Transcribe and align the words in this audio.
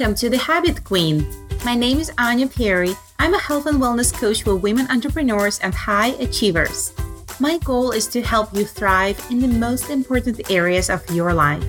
Welcome 0.00 0.16
to 0.16 0.30
the 0.30 0.38
Habit 0.38 0.82
Queen. 0.82 1.26
My 1.62 1.74
name 1.74 1.98
is 1.98 2.10
Anya 2.16 2.46
Perry. 2.46 2.94
I'm 3.18 3.34
a 3.34 3.38
health 3.38 3.66
and 3.66 3.78
wellness 3.78 4.10
coach 4.10 4.44
for 4.44 4.56
women 4.56 4.86
entrepreneurs 4.90 5.58
and 5.58 5.74
high 5.74 6.12
achievers. 6.24 6.94
My 7.38 7.58
goal 7.58 7.90
is 7.90 8.06
to 8.06 8.22
help 8.22 8.56
you 8.56 8.64
thrive 8.64 9.22
in 9.30 9.40
the 9.40 9.48
most 9.48 9.90
important 9.90 10.50
areas 10.50 10.88
of 10.88 11.04
your 11.10 11.34
life 11.34 11.62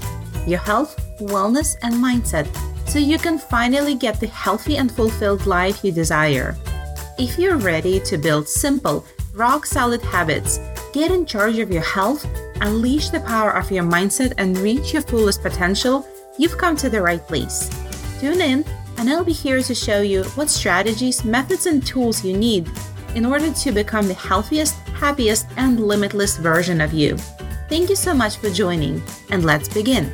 your 0.47 0.59
health, 0.59 0.95
wellness, 1.19 1.75
and 1.81 1.93
mindset 1.95 2.47
so 2.87 2.99
you 2.99 3.17
can 3.17 3.37
finally 3.37 3.95
get 3.95 4.21
the 4.21 4.27
healthy 4.27 4.77
and 4.77 4.89
fulfilled 4.89 5.45
life 5.45 5.83
you 5.83 5.91
desire. 5.91 6.55
If 7.19 7.37
you're 7.37 7.57
ready 7.57 7.99
to 7.99 8.17
build 8.17 8.47
simple, 8.47 9.05
rock 9.33 9.65
solid 9.65 10.01
habits, 10.03 10.57
get 10.93 11.11
in 11.11 11.25
charge 11.25 11.59
of 11.59 11.69
your 11.69 11.83
health, 11.83 12.25
unleash 12.61 13.09
the 13.09 13.19
power 13.19 13.51
of 13.51 13.69
your 13.69 13.83
mindset, 13.83 14.31
and 14.37 14.57
reach 14.59 14.93
your 14.93 15.01
fullest 15.01 15.41
potential, 15.41 16.07
you've 16.37 16.57
come 16.57 16.77
to 16.77 16.89
the 16.89 17.01
right 17.01 17.27
place. 17.27 17.69
Tune 18.21 18.39
in, 18.39 18.63
and 18.99 19.09
I'll 19.09 19.23
be 19.23 19.33
here 19.33 19.63
to 19.63 19.73
show 19.73 20.01
you 20.01 20.23
what 20.35 20.47
strategies, 20.47 21.25
methods, 21.25 21.65
and 21.65 21.83
tools 21.83 22.23
you 22.23 22.37
need 22.37 22.69
in 23.15 23.25
order 23.25 23.51
to 23.51 23.71
become 23.71 24.07
the 24.07 24.13
healthiest, 24.13 24.75
happiest, 24.93 25.47
and 25.57 25.79
limitless 25.79 26.37
version 26.37 26.81
of 26.81 26.93
you. 26.93 27.17
Thank 27.67 27.89
you 27.89 27.95
so 27.95 28.13
much 28.13 28.37
for 28.37 28.51
joining, 28.51 29.01
and 29.31 29.43
let's 29.43 29.67
begin. 29.67 30.13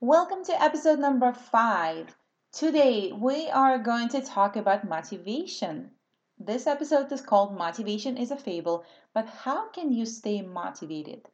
Welcome 0.00 0.42
to 0.46 0.62
episode 0.62 1.00
number 1.00 1.34
five. 1.34 2.16
Today 2.50 3.12
we 3.12 3.50
are 3.50 3.78
going 3.78 4.08
to 4.08 4.22
talk 4.22 4.56
about 4.56 4.88
motivation. 4.88 5.90
This 6.38 6.66
episode 6.66 7.12
is 7.12 7.20
called 7.20 7.58
Motivation 7.58 8.16
is 8.16 8.30
a 8.30 8.36
Fable, 8.38 8.86
but 9.14 9.26
how 9.26 9.68
can 9.70 9.92
you 9.92 10.06
stay 10.06 10.42
motivated? 10.42 11.28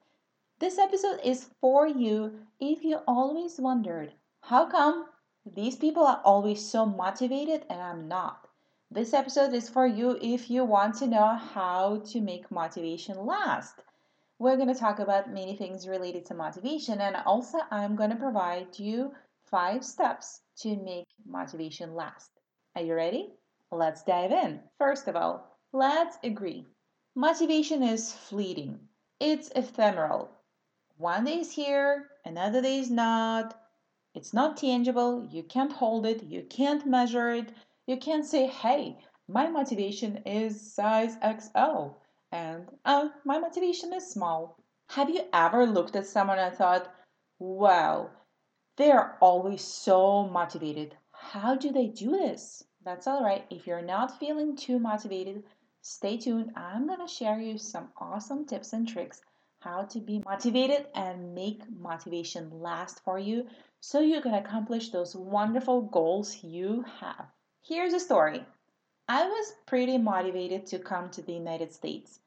This 0.59 0.79
episode 0.79 1.21
is 1.23 1.51
for 1.61 1.87
you 1.87 2.47
if 2.61 2.85
you 2.85 2.99
always 3.07 3.61
wondered, 3.61 4.13
how 4.41 4.67
come 4.67 5.07
these 5.45 5.77
people 5.77 6.05
are 6.07 6.21
always 6.25 6.65
so 6.65 6.87
motivated 6.87 7.67
and 7.71 7.81
I'm 7.81 8.09
not? 8.09 8.49
This 8.91 9.13
episode 9.13 9.55
is 9.55 9.69
for 9.69 9.87
you 9.87 10.19
if 10.21 10.51
you 10.51 10.65
want 10.65 10.95
to 10.97 11.07
know 11.07 11.35
how 11.35 12.03
to 12.07 12.21
make 12.21 12.51
motivation 12.51 13.25
last 13.27 13.83
we're 14.39 14.57
going 14.57 14.73
to 14.73 14.79
talk 14.79 14.99
about 14.99 15.33
many 15.33 15.57
things 15.57 15.89
related 15.89 16.27
to 16.27 16.35
motivation 16.35 17.01
and 17.01 17.17
also 17.25 17.59
I'm 17.71 17.97
going 17.97 18.11
to 18.11 18.17
provide 18.17 18.79
you 18.79 19.13
five 19.51 19.85
steps 19.85 20.43
to 20.59 20.77
make 20.77 21.07
motivation 21.27 21.95
last. 21.95 22.31
Are 22.75 22.83
you 22.83 22.95
ready? 22.95 23.31
Let's 23.71 24.03
dive 24.03 24.33
in. 24.33 24.61
First 24.79 25.09
of 25.09 25.17
all, 25.17 25.57
let's 25.73 26.19
agree. 26.23 26.67
Motivation 27.19 27.83
is 27.83 28.13
fleeting. 28.13 28.79
It's 29.19 29.51
ephemeral. 29.57 30.29
One 30.99 31.25
day 31.25 31.39
is 31.39 31.51
here, 31.51 32.11
another 32.27 32.61
day 32.61 32.79
is 32.79 32.91
not. 32.91 33.59
It's 34.15 34.35
not 34.35 34.59
tangible. 34.59 35.25
You 35.25 35.43
can't 35.43 35.73
hold 35.73 36.05
it. 36.05 36.23
You 36.25 36.43
can't 36.43 36.85
measure 36.85 37.31
it. 37.31 37.55
You 37.87 37.97
can't 37.97 38.27
say, 38.27 38.47
hey, 38.49 38.99
my 39.29 39.49
motivation 39.49 40.19
is 40.27 40.75
size 40.75 41.17
XL 41.23 41.97
and 42.33 42.69
uh, 42.85 43.09
my 43.25 43.39
motivation 43.39 43.95
is 43.95 44.11
small. 44.11 44.59
Have 44.91 45.09
you 45.09 45.23
ever 45.33 45.65
looked 45.65 45.97
at 45.97 46.07
someone 46.07 46.39
and 46.39 46.55
thought, 46.55 46.95
wow, 47.39 48.11
they're 48.77 49.17
always 49.23 49.63
so 49.63 50.29
motivated? 50.29 50.95
How 51.13 51.55
do 51.55 51.73
they 51.73 51.87
do 51.87 52.11
this? 52.11 52.63
That's 52.85 53.07
all 53.07 53.25
right. 53.25 53.47
If 53.49 53.67
you're 53.67 53.81
not 53.81 54.19
feeling 54.19 54.55
too 54.55 54.79
motivated, 54.79 55.45
stay 55.87 56.17
tuned. 56.17 56.53
I'm 56.57 56.89
to 56.89 57.07
share 57.07 57.41
you 57.41 57.59
some 57.59 57.89
awesome 57.97 58.45
tips 58.45 58.73
and 58.73 58.89
tricks 58.89 59.21
how 59.61 59.85
to 59.85 60.01
be 60.01 60.23
motivated 60.27 60.87
and 60.95 61.35
make 61.35 61.63
motivation 61.71 62.51
last 62.61 63.03
for 63.05 63.19
you 63.19 63.47
so 63.81 64.01
you 64.01 64.21
can 64.21 64.35
accomplish 64.35 64.91
those 64.91 65.15
wonderful 65.15 65.83
goals 65.83 66.43
you 66.43 66.85
have. 67.01 67.27
Here's 67.63 67.93
a 67.93 68.01
story 68.01 68.45
I 69.09 69.27
was 69.29 69.55
pretty 69.67 69.97
motivated 69.97 70.67
to 70.67 70.81
come 70.81 71.09
to 71.11 71.23
the 71.23 71.35
United 71.35 71.73
States. 71.73 72.19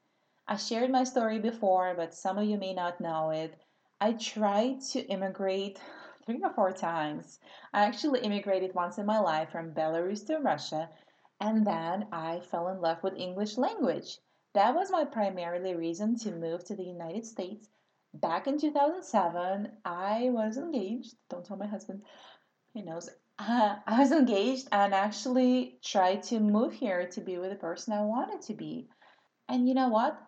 I 0.48 0.56
shared 0.56 0.90
my 0.90 1.04
story 1.04 1.40
before, 1.40 1.94
but 1.96 2.14
some 2.14 2.38
of 2.38 2.46
you 2.46 2.58
may 2.58 2.74
not 2.74 3.02
know 3.02 3.30
it. 3.32 3.56
I 4.00 4.14
tried 4.14 4.82
to 4.92 5.06
immigrate 5.08 5.82
three 6.26 6.42
or 6.42 6.54
four 6.54 6.72
times. 6.72 7.40
I 7.74 7.84
actually 7.84 8.22
immigrated 8.22 8.74
once 8.74 8.98
in 8.98 9.06
my 9.06 9.20
life 9.20 9.50
from 9.50 9.74
Belarus 9.74 10.26
to 10.28 10.38
Russia, 10.38 10.90
and 11.40 11.66
then 11.66 12.08
I 12.12 12.42
fell 12.42 12.68
in 12.68 12.82
love 12.82 13.02
with 13.04 13.16
English 13.16 13.58
language. 13.58 14.18
That 14.54 14.76
was 14.76 14.92
my 14.92 15.06
primarily 15.06 15.76
reason 15.76 16.18
to 16.20 16.32
move 16.32 16.66
to 16.66 16.76
the 16.76 16.84
United 16.84 17.26
States. 17.26 17.70
Back 18.14 18.48
in 18.48 18.60
2007, 18.60 19.72
I 19.86 20.30
was 20.32 20.58
engaged. 20.58 21.16
Don't 21.30 21.46
tell 21.46 21.58
my 21.58 21.68
husband. 21.68 22.02
He 22.74 22.82
knows. 22.82 23.10
Uh, 23.38 23.78
I 23.88 24.00
was 24.00 24.12
engaged 24.12 24.68
and 24.72 24.94
actually 24.94 25.80
tried 25.84 26.24
to 26.24 26.40
move 26.40 26.74
here 26.74 27.08
to 27.08 27.22
be 27.22 27.38
with 27.38 27.52
the 27.52 27.56
person 27.56 27.94
I 27.94 28.02
wanted 28.02 28.42
to 28.44 28.54
be. 28.54 28.90
And 29.48 29.68
you 29.68 29.76
know 29.76 29.90
what? 29.90 30.20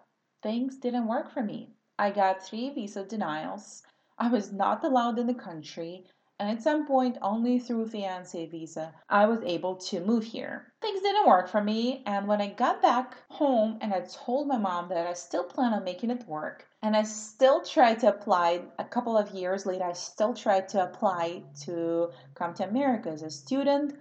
Things 0.44 0.78
didn't 0.78 1.08
work 1.08 1.32
for 1.32 1.44
me. 1.44 1.74
I 2.00 2.12
got 2.12 2.44
three 2.44 2.70
visa 2.70 3.04
denials. 3.06 3.84
I 4.18 4.30
was 4.30 4.52
not 4.54 4.84
allowed 4.84 5.20
in 5.20 5.28
the 5.28 5.34
country. 5.34 6.06
And 6.42 6.50
at 6.50 6.64
some 6.64 6.88
point, 6.88 7.20
only 7.22 7.60
through 7.60 7.90
fiance 7.90 8.48
visa, 8.48 8.96
I 9.08 9.28
was 9.28 9.44
able 9.46 9.76
to 9.76 10.00
move 10.00 10.24
here. 10.24 10.74
Things 10.82 11.00
didn't 11.02 11.28
work 11.28 11.48
for 11.48 11.62
me, 11.62 12.02
and 12.08 12.28
when 12.28 12.42
I 12.42 12.48
got 12.48 12.82
back 12.82 13.16
home 13.30 13.78
and 13.80 13.94
I 13.94 14.00
told 14.12 14.48
my 14.48 14.58
mom 14.58 14.90
that 14.90 15.06
I 15.06 15.14
still 15.14 15.44
plan 15.44 15.72
on 15.72 15.84
making 15.84 16.10
it 16.10 16.28
work, 16.28 16.68
and 16.82 16.98
I 16.98 17.04
still 17.04 17.64
tried 17.64 18.00
to 18.00 18.10
apply 18.10 18.64
a 18.80 18.84
couple 18.84 19.16
of 19.16 19.30
years 19.30 19.68
later, 19.68 19.84
I 19.84 19.94
still 19.94 20.34
tried 20.34 20.68
to 20.70 20.84
apply 20.84 21.44
to 21.66 22.10
come 22.34 22.56
to 22.56 22.68
America 22.68 23.10
as 23.10 23.22
a 23.22 23.30
student, 23.30 23.94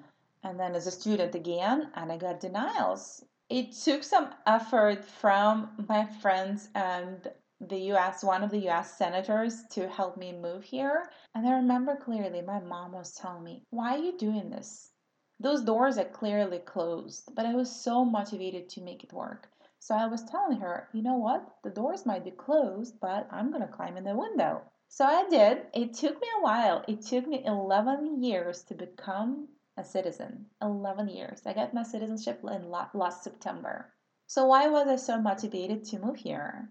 and 0.42 0.58
then 0.58 0.74
as 0.74 0.86
a 0.86 0.90
student 0.90 1.34
again, 1.34 1.90
and 1.94 2.10
I 2.10 2.16
got 2.16 2.40
denials. 2.40 3.22
It 3.50 3.72
took 3.72 4.02
some 4.02 4.30
effort 4.46 5.04
from 5.04 5.72
my 5.90 6.06
friends 6.06 6.70
and 6.74 7.30
the 7.60 7.92
US, 7.92 8.24
one 8.24 8.42
of 8.42 8.50
the 8.50 8.68
US 8.68 8.96
senators, 8.96 9.64
to 9.72 9.88
help 9.88 10.16
me 10.16 10.32
move 10.32 10.64
here. 10.64 11.10
And 11.34 11.46
I 11.46 11.52
remember 11.52 11.96
clearly 11.96 12.40
my 12.40 12.60
mom 12.60 12.92
was 12.92 13.14
telling 13.14 13.44
me, 13.44 13.64
Why 13.70 13.96
are 13.96 14.02
you 14.02 14.16
doing 14.16 14.50
this? 14.50 14.90
Those 15.38 15.62
doors 15.62 15.98
are 15.98 16.04
clearly 16.04 16.58
closed, 16.58 17.34
but 17.34 17.46
I 17.46 17.54
was 17.54 17.70
so 17.70 18.04
motivated 18.04 18.68
to 18.70 18.82
make 18.82 19.04
it 19.04 19.12
work. 19.12 19.48
So 19.78 19.94
I 19.94 20.06
was 20.06 20.24
telling 20.24 20.60
her, 20.60 20.88
you 20.92 21.02
know 21.02 21.16
what? 21.16 21.56
The 21.62 21.70
doors 21.70 22.04
might 22.04 22.24
be 22.24 22.30
closed, 22.30 23.00
but 23.00 23.26
I'm 23.30 23.50
going 23.50 23.62
to 23.62 23.72
climb 23.72 23.96
in 23.96 24.04
the 24.04 24.14
window. 24.16 24.62
So 24.88 25.06
I 25.06 25.28
did. 25.28 25.66
It 25.72 25.94
took 25.94 26.20
me 26.20 26.28
a 26.36 26.42
while. 26.42 26.84
It 26.86 27.00
took 27.00 27.26
me 27.26 27.44
11 27.44 28.22
years 28.22 28.62
to 28.64 28.74
become 28.74 29.48
a 29.76 29.84
citizen. 29.84 30.46
11 30.60 31.08
years. 31.08 31.40
I 31.46 31.54
got 31.54 31.72
my 31.72 31.84
citizenship 31.84 32.44
in 32.44 32.70
last 32.70 33.22
September. 33.22 33.94
So 34.26 34.46
why 34.46 34.68
was 34.68 34.88
I 34.88 34.96
so 34.96 35.20
motivated 35.20 35.84
to 35.86 35.98
move 35.98 36.16
here? 36.16 36.70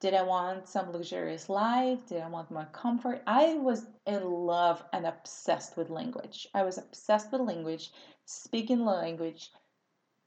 Did 0.00 0.14
I 0.14 0.22
want 0.22 0.66
some 0.66 0.92
luxurious 0.92 1.50
life? 1.50 2.06
Did 2.06 2.22
I 2.22 2.28
want 2.28 2.50
more 2.50 2.68
comfort? 2.72 3.22
I 3.26 3.54
was 3.54 3.86
in 4.06 4.24
love 4.24 4.82
and 4.94 5.06
obsessed 5.06 5.76
with 5.76 5.90
language. 5.90 6.48
I 6.54 6.62
was 6.62 6.78
obsessed 6.78 7.30
with 7.30 7.42
language, 7.42 7.92
speaking 8.24 8.86
language, 8.86 9.50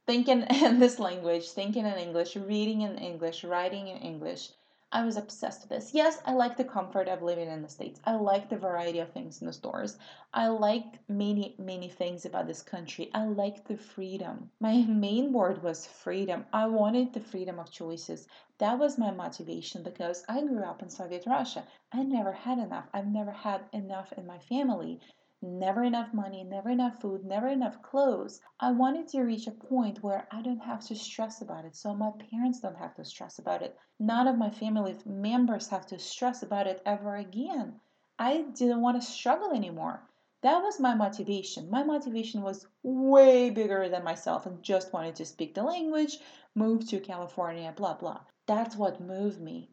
thinking 0.06 0.44
in 0.64 0.80
this 0.80 1.00
language, 1.00 1.50
thinking 1.50 1.88
in 1.88 1.98
English, 1.98 2.36
reading 2.36 2.82
in 2.82 3.00
English, 3.00 3.44
writing 3.44 3.88
in 3.88 3.98
English. 3.98 4.52
I 4.96 5.04
was 5.04 5.18
obsessed 5.18 5.62
with 5.62 5.70
this. 5.70 5.96
Yes, 5.96 6.22
I 6.24 6.34
like 6.34 6.56
the 6.56 6.64
comfort 6.64 7.08
of 7.08 7.24
living 7.24 7.50
in 7.50 7.64
the 7.64 7.68
States. 7.68 8.00
I 8.06 8.14
like 8.14 8.48
the 8.48 8.58
variety 8.58 9.00
of 9.00 9.10
things 9.12 9.42
in 9.42 9.48
the 9.48 9.54
stores. 9.54 9.98
I 10.32 10.50
like 10.50 10.86
many, 11.10 11.56
many 11.58 11.90
things 11.90 12.26
about 12.26 12.46
this 12.46 12.62
country. 12.62 13.10
I 13.12 13.26
like 13.26 13.66
the 13.68 13.76
freedom. 13.76 14.52
My 14.60 14.84
main 14.88 15.34
word 15.34 15.64
was 15.64 15.88
freedom. 15.88 16.46
I 16.54 16.68
wanted 16.68 17.12
the 17.12 17.22
freedom 17.22 17.58
of 17.58 17.72
choices. 17.72 18.28
That 18.60 18.78
was 18.78 19.00
my 19.00 19.10
motivation 19.10 19.82
because 19.82 20.24
I 20.30 20.42
grew 20.42 20.64
up 20.64 20.84
in 20.84 20.90
Soviet 20.90 21.26
Russia. 21.26 21.64
I 21.92 22.04
never 22.04 22.32
had 22.32 22.60
enough. 22.60 22.88
I've 22.94 23.08
never 23.08 23.32
had 23.32 23.62
enough 23.74 24.14
in 24.14 24.28
my 24.28 24.38
family 24.38 25.00
never 25.44 25.84
enough 25.84 26.14
money, 26.14 26.44
never 26.44 26.70
enough 26.70 27.00
food, 27.02 27.26
never 27.26 27.48
enough 27.48 27.82
clothes. 27.82 28.40
I 28.60 28.72
wanted 28.72 29.08
to 29.10 29.22
reach 29.22 29.46
a 29.46 29.52
point 29.52 30.02
where 30.02 30.28
I 30.32 30.42
don't 30.42 30.64
have 30.64 30.80
to 30.88 30.96
stress 30.96 31.42
about 31.42 31.66
it, 31.66 31.76
so 31.76 31.94
my 31.94 32.12
parents 32.32 32.62
don't 32.62 32.78
have 32.78 32.96
to 32.96 33.06
stress 33.06 33.40
about 33.40 33.62
it. 33.62 33.78
None 34.00 34.28
of 34.28 34.38
my 34.38 34.50
family 34.50 34.96
members 35.06 35.68
have 35.68 35.86
to 35.88 36.00
stress 36.00 36.42
about 36.42 36.68
it 36.68 36.82
ever 36.86 37.18
again. 37.18 37.80
I 38.18 38.44
didn't 38.54 38.82
want 38.82 39.02
to 39.02 39.08
struggle 39.08 39.52
anymore. 39.52 40.08
That 40.44 40.62
was 40.62 40.80
my 40.80 40.96
motivation. 40.96 41.70
My 41.70 41.84
motivation 41.84 42.42
was 42.42 42.68
way 42.82 43.50
bigger 43.50 43.90
than 43.90 44.04
myself 44.04 44.46
and 44.46 44.64
just 44.64 44.92
wanted 44.94 45.16
to 45.16 45.26
speak 45.26 45.56
the 45.56 45.64
language, 45.64 46.20
move 46.56 46.88
to 46.90 47.00
California, 47.00 47.74
blah, 47.76 47.96
blah. 47.96 48.22
That's 48.46 48.76
what 48.76 49.00
moved 49.02 49.42
me. 49.42 49.70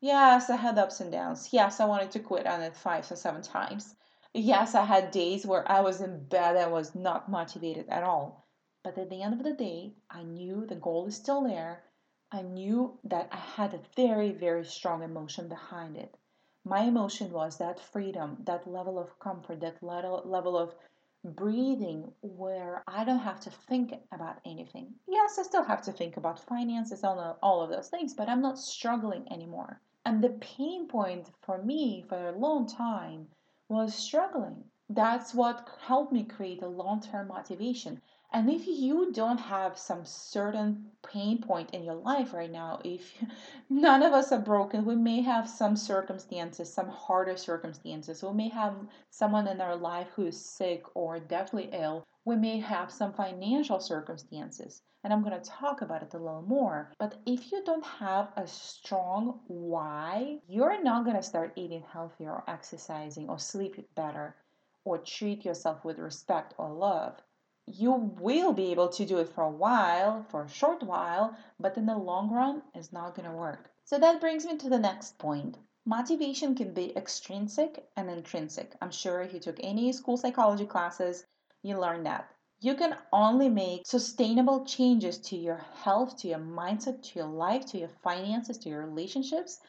Yes, 0.00 0.48
I 0.48 0.56
had 0.56 0.78
ups 0.78 1.00
and 1.00 1.12
downs. 1.12 1.52
Yes, 1.52 1.80
I 1.80 1.84
wanted 1.84 2.10
to 2.12 2.20
quit 2.20 2.46
on 2.46 2.62
it 2.62 2.74
five 2.74 3.10
or 3.10 3.16
seven 3.16 3.42
times. 3.42 3.96
Yes, 4.34 4.76
I 4.76 4.84
had 4.84 5.10
days 5.10 5.44
where 5.44 5.70
I 5.70 5.80
was 5.80 6.00
in 6.00 6.24
bed 6.24 6.56
and 6.56 6.70
was 6.70 6.94
not 6.94 7.28
motivated 7.28 7.88
at 7.88 8.04
all. 8.04 8.46
But 8.84 8.96
at 8.96 9.10
the 9.10 9.22
end 9.22 9.34
of 9.34 9.42
the 9.42 9.54
day, 9.54 9.96
I 10.08 10.22
knew 10.22 10.64
the 10.66 10.76
goal 10.76 11.06
is 11.06 11.16
still 11.16 11.42
there. 11.42 11.82
I 12.30 12.42
knew 12.42 13.00
that 13.02 13.28
I 13.32 13.36
had 13.36 13.74
a 13.74 13.82
very, 13.96 14.30
very 14.30 14.64
strong 14.64 15.02
emotion 15.02 15.48
behind 15.48 15.96
it. 15.96 16.16
My 16.64 16.82
emotion 16.82 17.32
was 17.32 17.58
that 17.58 17.80
freedom, 17.80 18.36
that 18.44 18.68
level 18.68 19.00
of 19.00 19.18
comfort, 19.18 19.60
that 19.60 19.82
level 19.82 20.56
of 20.56 20.76
breathing 21.24 22.12
where 22.20 22.84
I 22.86 23.02
don't 23.02 23.18
have 23.18 23.40
to 23.40 23.50
think 23.50 23.94
about 24.12 24.40
anything. 24.44 24.94
Yes, 25.08 25.40
I 25.40 25.42
still 25.42 25.64
have 25.64 25.82
to 25.82 25.92
think 25.92 26.16
about 26.16 26.38
finances, 26.38 27.02
all, 27.02 27.36
all 27.42 27.62
of 27.62 27.70
those 27.70 27.88
things, 27.88 28.14
but 28.14 28.28
I'm 28.28 28.42
not 28.42 28.60
struggling 28.60 29.26
anymore. 29.32 29.80
And 30.06 30.22
the 30.22 30.30
pain 30.30 30.86
point 30.86 31.30
for 31.42 31.60
me 31.60 32.04
for 32.08 32.28
a 32.28 32.38
long 32.38 32.68
time 32.68 33.26
was 33.70 33.94
struggling. 33.94 34.64
That's 34.88 35.32
what 35.32 35.68
helped 35.86 36.12
me 36.12 36.24
create 36.24 36.62
a 36.62 36.68
long 36.68 37.00
term 37.00 37.28
motivation. 37.28 38.02
And 38.32 38.50
if 38.50 38.66
you 38.66 39.12
don't 39.12 39.38
have 39.38 39.78
some 39.78 40.04
certain 40.04 40.90
pain 41.02 41.40
point 41.40 41.70
in 41.70 41.84
your 41.84 41.94
life 41.94 42.32
right 42.32 42.50
now, 42.50 42.80
if 42.84 43.14
none 43.70 44.02
of 44.02 44.12
us 44.12 44.32
are 44.32 44.40
broken, 44.40 44.84
we 44.84 44.96
may 44.96 45.22
have 45.22 45.48
some 45.48 45.76
circumstances, 45.76 46.72
some 46.72 46.88
harder 46.88 47.36
circumstances. 47.36 48.22
We 48.22 48.32
may 48.32 48.48
have 48.48 48.74
someone 49.10 49.48
in 49.48 49.60
our 49.60 49.76
life 49.76 50.08
who 50.14 50.26
is 50.26 50.44
sick 50.44 50.84
or 50.94 51.20
deathly 51.20 51.70
ill. 51.72 52.04
We 52.24 52.36
may 52.36 52.58
have 52.60 52.92
some 52.92 53.12
financial 53.12 53.80
circumstances. 53.80 54.82
And 55.02 55.12
I'm 55.12 55.22
going 55.22 55.40
to 55.40 55.50
talk 55.50 55.80
about 55.80 56.02
it 56.02 56.14
a 56.14 56.18
little 56.18 56.42
more. 56.42 56.92
But 56.98 57.16
if 57.26 57.50
you 57.50 57.62
don't 57.64 57.84
have 57.84 58.32
a 58.36 58.46
strong 58.46 59.40
why, 59.46 60.40
you're 60.46 60.82
not 60.82 61.04
going 61.04 61.16
to 61.16 61.22
start 61.22 61.52
eating 61.56 61.82
healthier 61.82 62.32
or 62.32 62.44
exercising 62.48 63.28
or 63.28 63.38
sleep 63.38 63.76
better 63.94 64.36
or 64.84 64.98
treat 64.98 65.44
yourself 65.44 65.84
with 65.84 65.98
respect 65.98 66.54
or 66.58 66.72
love 66.72 67.22
you 67.66 67.92
will 67.92 68.52
be 68.52 68.72
able 68.72 68.88
to 68.88 69.04
do 69.04 69.18
it 69.18 69.28
for 69.28 69.44
a 69.44 69.50
while, 69.50 70.24
for 70.28 70.44
a 70.44 70.48
short 70.48 70.82
while, 70.82 71.36
but 71.60 71.76
in 71.76 71.86
the 71.86 71.96
long 71.96 72.30
run, 72.30 72.62
it's 72.74 72.92
not 72.92 73.14
going 73.14 73.28
to 73.28 73.36
work. 73.36 73.70
So 73.84 73.98
that 73.98 74.20
brings 74.20 74.44
me 74.44 74.56
to 74.56 74.68
the 74.68 74.78
next 74.78 75.18
point. 75.18 75.56
Motivation 75.86 76.54
can 76.54 76.74
be 76.74 76.96
extrinsic 76.96 77.84
and 77.96 78.10
intrinsic. 78.10 78.74
I'm 78.82 78.90
sure 78.90 79.20
if 79.22 79.32
you 79.32 79.40
took 79.40 79.58
any 79.60 79.92
school 79.92 80.16
psychology 80.16 80.66
classes, 80.66 81.24
you 81.62 81.78
learned 81.78 82.06
that. 82.06 82.30
You 82.60 82.74
can 82.74 82.96
only 83.12 83.48
make 83.48 83.86
sustainable 83.86 84.64
changes 84.64 85.18
to 85.18 85.36
your 85.36 85.64
health, 85.82 86.18
to 86.18 86.28
your 86.28 86.38
mindset, 86.38 87.02
to 87.02 87.18
your 87.18 87.28
life, 87.28 87.64
to 87.66 87.78
your 87.78 87.88
finances, 87.88 88.58
to 88.58 88.68
your 88.68 88.84
relationships 88.86 89.60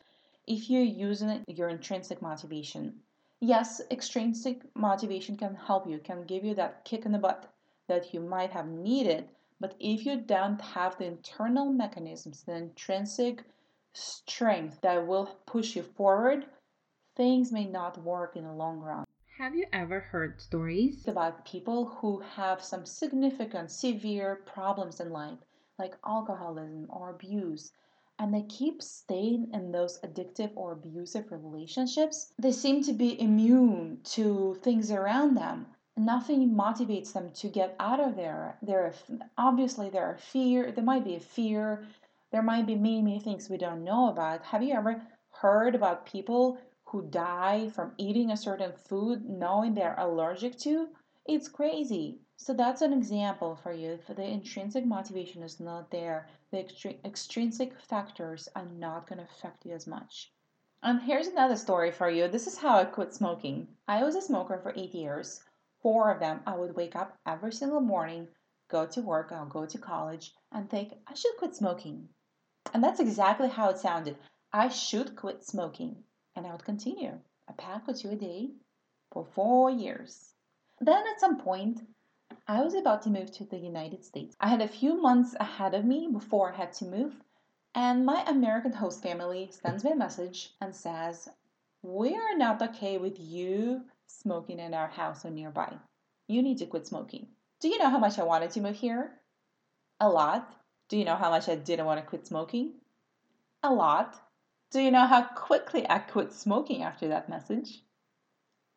if 0.45 0.69
you're 0.69 0.81
using 0.81 1.43
your 1.47 1.69
intrinsic 1.69 2.21
motivation. 2.21 2.99
Yes, 3.39 3.81
extrinsic 3.89 4.63
motivation 4.75 5.37
can 5.37 5.55
help 5.55 5.87
you, 5.87 5.99
can 5.99 6.25
give 6.25 6.43
you 6.43 6.53
that 6.55 6.83
kick 6.83 7.05
in 7.05 7.11
the 7.11 7.17
butt 7.17 7.47
that 7.87 8.13
you 8.13 8.19
might 8.19 8.51
have 8.51 8.67
needed. 8.67 9.29
But 9.59 9.75
if 9.79 10.05
you 10.05 10.17
don't 10.17 10.59
have 10.59 10.97
the 10.97 11.05
internal 11.05 11.71
mechanisms, 11.71 12.43
the 12.43 12.55
intrinsic 12.55 13.43
strength 13.93 14.79
that 14.81 15.07
will 15.07 15.27
push 15.45 15.75
you 15.75 15.83
forward, 15.83 16.45
things 17.15 17.51
may 17.51 17.65
not 17.65 18.01
work 18.03 18.35
in 18.35 18.43
the 18.43 18.53
long 18.53 18.79
run. 18.79 19.05
Have 19.37 19.55
you 19.55 19.65
ever 19.73 19.99
heard 19.99 20.39
stories 20.39 21.07
about 21.07 21.45
people 21.45 21.85
who 21.85 22.19
have 22.19 22.63
some 22.63 22.85
significant, 22.85 23.71
severe 23.71 24.35
problems 24.45 24.99
in 24.99 25.11
life, 25.11 25.39
like 25.79 25.97
alcoholism 26.05 26.87
or 26.89 27.09
abuse, 27.09 27.71
and 28.19 28.33
they 28.33 28.43
keep 28.43 28.81
staying 28.81 29.49
in 29.53 29.71
those 29.71 29.99
addictive 30.01 30.51
or 30.55 30.73
abusive 30.73 31.31
relationships? 31.31 32.33
They 32.37 32.51
seem 32.51 32.83
to 32.83 32.93
be 32.93 33.19
immune 33.19 34.01
to 34.03 34.59
things 34.61 34.91
around 34.91 35.35
them 35.35 35.65
nothing 35.97 36.49
motivates 36.55 37.13
them 37.13 37.31
to 37.31 37.47
get 37.47 37.75
out 37.79 37.99
of 37.99 38.15
there. 38.15 38.57
There, 38.61 38.93
obviously, 39.37 39.89
there 39.89 40.05
are 40.05 40.17
fear. 40.17 40.71
There 40.71 40.83
might 40.83 41.03
be 41.03 41.15
a 41.15 41.19
fear. 41.19 41.85
There 42.31 42.41
might 42.41 42.65
be 42.65 42.75
many, 42.75 43.01
many 43.01 43.19
things 43.19 43.49
we 43.49 43.57
don't 43.57 43.83
know 43.83 44.09
about. 44.09 44.43
Have 44.43 44.63
you 44.63 44.73
ever 44.73 45.01
heard 45.31 45.75
about 45.75 46.05
people 46.05 46.57
who 46.91 47.07
die 47.09 47.69
from 47.69 47.93
eating 47.97 48.31
a 48.31 48.37
certain 48.37 48.73
food 48.73 49.27
knowing 49.29 49.73
they're 49.73 49.95
allergic 49.97 50.57
to? 50.59 50.89
It's 51.25 51.47
crazy. 51.47 52.19
So 52.37 52.53
that's 52.53 52.81
an 52.81 52.93
example 52.93 53.55
for 53.55 53.71
you. 53.71 53.97
For 54.05 54.13
the 54.13 54.25
intrinsic 54.25 54.85
motivation 54.85 55.43
is 55.43 55.59
not 55.59 55.91
there, 55.91 56.27
the 56.51 56.67
extrinsic 57.05 57.79
factors 57.79 58.49
are 58.55 58.65
not 58.65 59.07
going 59.07 59.19
to 59.19 59.25
affect 59.25 59.65
you 59.65 59.73
as 59.73 59.87
much. 59.87 60.33
And 60.83 61.01
here's 61.01 61.27
another 61.27 61.55
story 61.55 61.91
for 61.91 62.09
you. 62.09 62.27
This 62.27 62.47
is 62.47 62.57
how 62.57 62.77
I 62.77 62.85
quit 62.85 63.13
smoking. 63.13 63.67
I 63.87 64.03
was 64.03 64.15
a 64.15 64.21
smoker 64.21 64.57
for 64.57 64.73
eight 64.75 64.93
years 64.93 65.41
four 65.81 66.11
of 66.11 66.19
them, 66.19 66.41
I 66.45 66.55
would 66.55 66.75
wake 66.75 66.95
up 66.95 67.17
every 67.25 67.51
single 67.51 67.81
morning, 67.81 68.27
go 68.69 68.85
to 68.85 69.01
work, 69.01 69.31
I'll 69.31 69.47
go 69.47 69.65
to 69.65 69.77
college, 69.77 70.33
and 70.51 70.69
think, 70.69 70.93
I 71.07 71.13
should 71.15 71.35
quit 71.37 71.55
smoking. 71.55 72.09
And 72.73 72.83
that's 72.83 72.99
exactly 72.99 73.49
how 73.49 73.69
it 73.69 73.79
sounded. 73.79 74.17
I 74.53 74.69
should 74.69 75.15
quit 75.15 75.43
smoking. 75.43 76.03
And 76.35 76.45
I 76.45 76.51
would 76.51 76.63
continue 76.63 77.19
a 77.47 77.53
pack 77.53 77.83
or 77.87 77.93
two 77.93 78.09
a 78.09 78.15
day 78.15 78.51
for 79.11 79.25
four 79.25 79.69
years. 79.69 80.33
Then 80.79 81.03
at 81.07 81.19
some 81.19 81.37
point, 81.37 81.81
I 82.47 82.61
was 82.61 82.73
about 82.73 83.01
to 83.03 83.09
move 83.09 83.31
to 83.33 83.45
the 83.45 83.57
United 83.57 84.03
States. 84.05 84.35
I 84.39 84.47
had 84.47 84.61
a 84.61 84.67
few 84.67 85.01
months 85.01 85.35
ahead 85.39 85.73
of 85.73 85.85
me 85.85 86.07
before 86.11 86.51
I 86.51 86.55
had 86.55 86.73
to 86.73 86.85
move, 86.85 87.13
and 87.75 88.05
my 88.05 88.23
American 88.27 88.73
host 88.73 89.03
family 89.03 89.51
sends 89.51 89.83
me 89.83 89.91
a 89.91 89.95
message 89.95 90.53
and 90.61 90.75
says, 90.75 91.29
We 91.81 92.15
are 92.15 92.37
not 92.37 92.61
okay 92.61 92.97
with 92.97 93.19
you 93.19 93.83
smoking 94.07 94.59
in 94.59 94.73
our 94.73 94.87
house 94.87 95.25
or 95.25 95.29
nearby. 95.29 95.73
You 96.27 96.41
need 96.41 96.57
to 96.59 96.65
quit 96.65 96.87
smoking. 96.87 97.27
Do 97.59 97.67
you 97.67 97.77
know 97.77 97.89
how 97.89 97.99
much 97.99 98.17
I 98.17 98.23
wanted 98.23 98.51
to 98.51 98.61
move 98.61 98.75
here? 98.75 99.11
A 99.99 100.09
lot. 100.09 100.51
Do 100.89 100.97
you 100.97 101.05
know 101.05 101.15
how 101.15 101.29
much 101.29 101.47
I 101.47 101.55
didn't 101.55 101.85
want 101.85 101.99
to 101.99 102.05
quit 102.05 102.25
smoking? 102.25 102.73
A 103.63 103.73
lot. 103.73 104.19
Do 104.71 104.79
you 104.79 104.89
know 104.89 105.05
how 105.05 105.23
quickly 105.23 105.85
I 105.89 105.99
quit 105.99 106.31
smoking 106.31 106.81
after 106.81 107.09
that 107.09 107.27
message? 107.27 107.83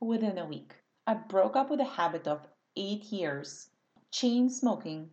Within 0.01 0.39
a 0.39 0.45
week. 0.45 0.75
I 1.07 1.15
broke 1.15 1.55
up 1.55 1.71
with 1.71 1.79
a 1.79 1.85
habit 1.85 2.27
of 2.27 2.49
eight 2.75 3.13
years, 3.13 3.71
chain 4.11 4.51
smoking, 4.51 5.11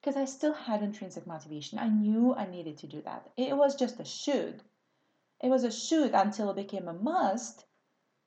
because 0.00 0.16
I 0.16 0.24
still 0.24 0.52
had 0.52 0.82
intrinsic 0.82 1.24
motivation. 1.24 1.78
I 1.78 1.86
knew 1.86 2.34
I 2.34 2.46
needed 2.46 2.78
to 2.78 2.88
do 2.88 3.00
that. 3.02 3.30
It 3.36 3.56
was 3.56 3.76
just 3.76 4.00
a 4.00 4.04
should. 4.04 4.60
It 5.40 5.50
was 5.50 5.62
a 5.62 5.70
should 5.70 6.14
until 6.14 6.50
it 6.50 6.56
became 6.56 6.88
a 6.88 6.92
must, 6.94 7.64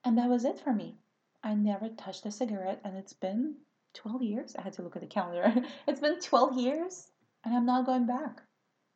and 0.06 0.18
that 0.18 0.30
was 0.30 0.46
it 0.46 0.62
for 0.62 0.72
me. 0.72 0.98
I 1.44 1.56
never 1.56 1.90
touched 1.90 2.26
a 2.26 2.32
cigarette, 2.32 2.80
and 2.86 2.96
it's 2.96 3.12
been 3.12 3.58
12 3.96 4.24
years. 4.24 4.56
I 4.56 4.62
had 4.62 4.72
to 4.74 4.82
look 4.82 4.96
at 4.96 5.02
the 5.02 5.10
calendar. 5.10 5.54
it's 5.88 6.00
been 6.00 6.22
12 6.22 6.58
years, 6.58 7.12
and 7.44 7.54
I'm 7.54 7.66
not 7.66 7.86
going 7.86 8.06
back. 8.06 8.44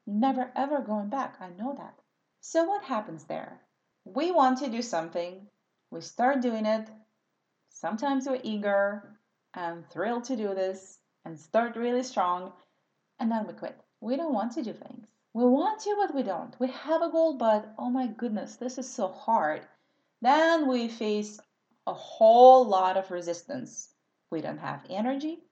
Never 0.08 0.54
ever 0.56 0.80
going 0.80 1.10
back. 1.10 1.36
I 1.42 1.50
know 1.50 1.76
that. 1.78 2.01
So, 2.44 2.64
what 2.64 2.84
happens 2.84 3.26
there? 3.26 3.62
We 4.04 4.32
want 4.32 4.58
to 4.60 4.68
do 4.68 4.82
something, 4.82 5.48
we 5.92 6.02
start 6.02 6.42
doing 6.42 6.66
it. 6.66 6.90
Sometimes 7.70 8.28
we're 8.28 8.42
eager 8.44 9.20
and 9.54 9.88
thrilled 9.88 10.24
to 10.24 10.36
do 10.36 10.56
this 10.56 10.98
and 11.24 11.40
start 11.40 11.76
really 11.76 12.02
strong, 12.02 12.52
and 13.20 13.32
then 13.32 13.46
we 13.46 13.54
quit. 13.54 13.80
We 14.00 14.16
don't 14.16 14.34
want 14.34 14.54
to 14.54 14.64
do 14.64 14.74
things. 14.74 15.06
We 15.34 15.46
want 15.46 15.82
to, 15.82 15.96
but 15.96 16.16
we 16.16 16.24
don't. 16.24 16.60
We 16.60 16.70
have 16.70 17.04
a 17.04 17.12
goal, 17.12 17.38
but 17.38 17.76
oh 17.78 17.92
my 17.92 18.08
goodness, 18.08 18.56
this 18.56 18.80
is 18.80 18.90
so 18.90 19.10
hard. 19.10 19.62
Then 20.22 20.68
we 20.68 20.88
face 20.88 21.40
a 21.86 21.94
whole 21.94 22.66
lot 22.66 22.98
of 22.98 23.12
resistance. 23.12 23.94
We 24.32 24.42
don't 24.42 24.58
have 24.58 24.84
energy. 24.90 25.44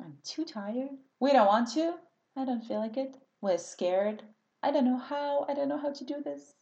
I'm 0.00 0.16
too 0.24 0.46
tired. 0.46 0.96
We 1.20 1.32
don't 1.32 1.46
want 1.46 1.72
to. 1.74 1.98
I 2.36 2.46
don't 2.46 2.64
feel 2.64 2.78
like 2.78 2.96
it. 2.96 3.18
We're 3.42 3.58
scared. 3.58 4.22
I 4.60 4.72
don't 4.72 4.84
know 4.84 4.98
how. 4.98 5.46
I 5.48 5.54
don't 5.54 5.68
know 5.68 5.78
how 5.78 5.92
to 5.92 6.04
do 6.04 6.20
this. 6.22 6.54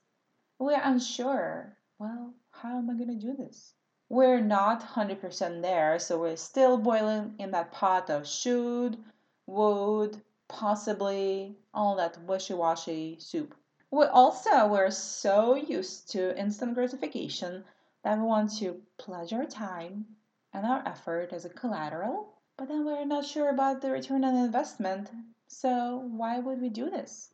We're 0.59 0.81
unsure. 0.83 1.77
Well, 1.99 2.35
how 2.51 2.77
am 2.77 2.91
I 2.91 2.95
going 2.95 3.19
to 3.19 3.27
do 3.27 3.35
this? 3.35 3.73
We're 4.09 4.41
not 4.41 4.83
100% 4.83 5.63
there, 5.63 5.99
so 5.99 6.21
we're 6.21 6.37
still 6.37 6.77
boiling 6.77 7.35
in 7.39 7.51
that 7.53 7.73
pot 7.73 8.11
of 8.11 8.27
should, 8.27 9.03
would, 9.47 10.21
possibly, 10.47 11.57
all 11.73 11.97
that 11.97 12.21
wishy 12.23 12.55
washy 12.55 13.17
soup. 13.19 13.55
We 13.91 14.05
also, 14.05 14.69
we're 14.69 14.91
so 14.91 15.55
used 15.55 16.11
to 16.11 16.39
instant 16.39 16.75
gratification 16.75 17.65
that 18.05 18.19
we 18.19 18.25
want 18.25 18.59
to 18.59 18.83
pledge 18.99 19.33
our 19.33 19.47
time 19.47 20.07
and 20.53 20.67
our 20.67 20.87
effort 20.87 21.33
as 21.33 21.45
a 21.45 21.51
collateral, 21.51 22.35
but 22.57 22.69
then 22.69 22.85
we're 22.85 23.07
not 23.07 23.25
sure 23.25 23.49
about 23.49 23.81
the 23.81 23.91
return 23.91 24.25
on 24.25 24.37
investment. 24.37 25.11
So, 25.49 25.97
why 26.11 26.39
would 26.39 26.61
we 26.61 26.69
do 26.69 26.91
this? 26.91 27.31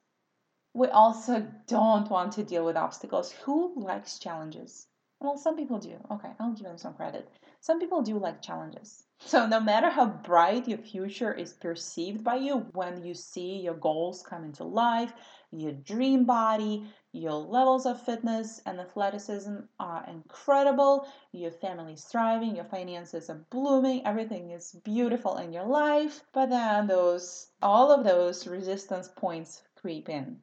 We 0.74 0.88
also 0.88 1.46
don't 1.66 2.08
want 2.08 2.32
to 2.32 2.44
deal 2.44 2.64
with 2.64 2.76
obstacles. 2.76 3.32
Who 3.44 3.74
likes 3.76 4.18
challenges? 4.18 4.86
Well, 5.20 5.36
some 5.36 5.54
people 5.54 5.78
do. 5.78 5.96
Okay, 6.10 6.30
I'll 6.40 6.52
give 6.52 6.64
them 6.64 6.78
some 6.78 6.94
credit. 6.94 7.28
Some 7.60 7.78
people 7.78 8.00
do 8.00 8.18
like 8.18 8.40
challenges. 8.40 9.04
So, 9.20 9.46
no 9.46 9.60
matter 9.60 9.90
how 9.90 10.06
bright 10.06 10.66
your 10.66 10.78
future 10.78 11.32
is 11.32 11.52
perceived 11.52 12.24
by 12.24 12.36
you 12.36 12.66
when 12.72 13.04
you 13.04 13.14
see 13.14 13.58
your 13.58 13.74
goals 13.74 14.22
come 14.22 14.44
into 14.44 14.64
life, 14.64 15.12
your 15.52 15.72
dream 15.72 16.24
body, 16.24 16.90
your 17.12 17.34
levels 17.34 17.84
of 17.84 18.00
fitness 18.00 18.62
and 18.64 18.80
athleticism 18.80 19.58
are 19.78 20.04
incredible. 20.08 21.06
Your 21.32 21.52
family 21.52 21.92
is 21.92 22.04
thriving, 22.04 22.56
your 22.56 22.64
finances 22.64 23.28
are 23.28 23.44
blooming, 23.50 24.06
everything 24.06 24.50
is 24.50 24.72
beautiful 24.82 25.36
in 25.36 25.52
your 25.52 25.66
life. 25.66 26.24
But 26.32 26.48
then 26.48 26.86
those 26.86 27.48
all 27.60 27.92
of 27.92 28.04
those 28.04 28.46
resistance 28.46 29.08
points 29.14 29.62
creep 29.76 30.08
in. 30.08 30.42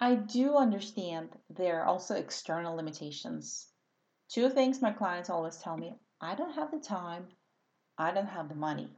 I 0.00 0.16
do 0.16 0.56
understand 0.56 1.30
there 1.48 1.80
are 1.80 1.86
also 1.86 2.16
external 2.16 2.74
limitations. 2.74 3.68
Two 4.28 4.50
things 4.50 4.82
my 4.82 4.90
clients 4.90 5.30
always 5.30 5.58
tell 5.58 5.76
me 5.76 5.94
I 6.20 6.34
don't 6.34 6.54
have 6.54 6.70
the 6.70 6.80
time, 6.80 7.28
I 7.96 8.10
don't 8.10 8.26
have 8.26 8.48
the 8.48 8.54
money. 8.56 8.90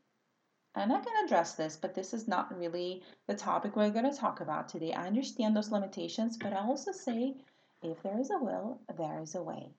And 0.75 0.93
I 0.93 1.01
can 1.01 1.25
address 1.25 1.55
this, 1.55 1.77
but 1.77 1.95
this 1.95 2.15
is 2.15 2.27
not 2.27 2.57
really 2.57 3.03
the 3.27 3.35
topic 3.35 3.77
we're 3.77 3.91
going 3.91 4.11
to 4.11 4.17
talk 4.17 4.41
about 4.41 4.69
today. 4.69 4.93
I 4.93 5.07
understand 5.07 5.57
those 5.57 5.71
limitations, 5.71 6.37
but 6.37 6.53
I 6.53 6.61
also 6.61 6.93
say 6.93 7.37
if 7.83 8.03
there 8.03 8.19
is 8.19 8.31
a 8.31 8.39
will, 8.39 8.81
there 8.97 9.21
is 9.21 9.35
a 9.35 9.43
way. 9.43 9.75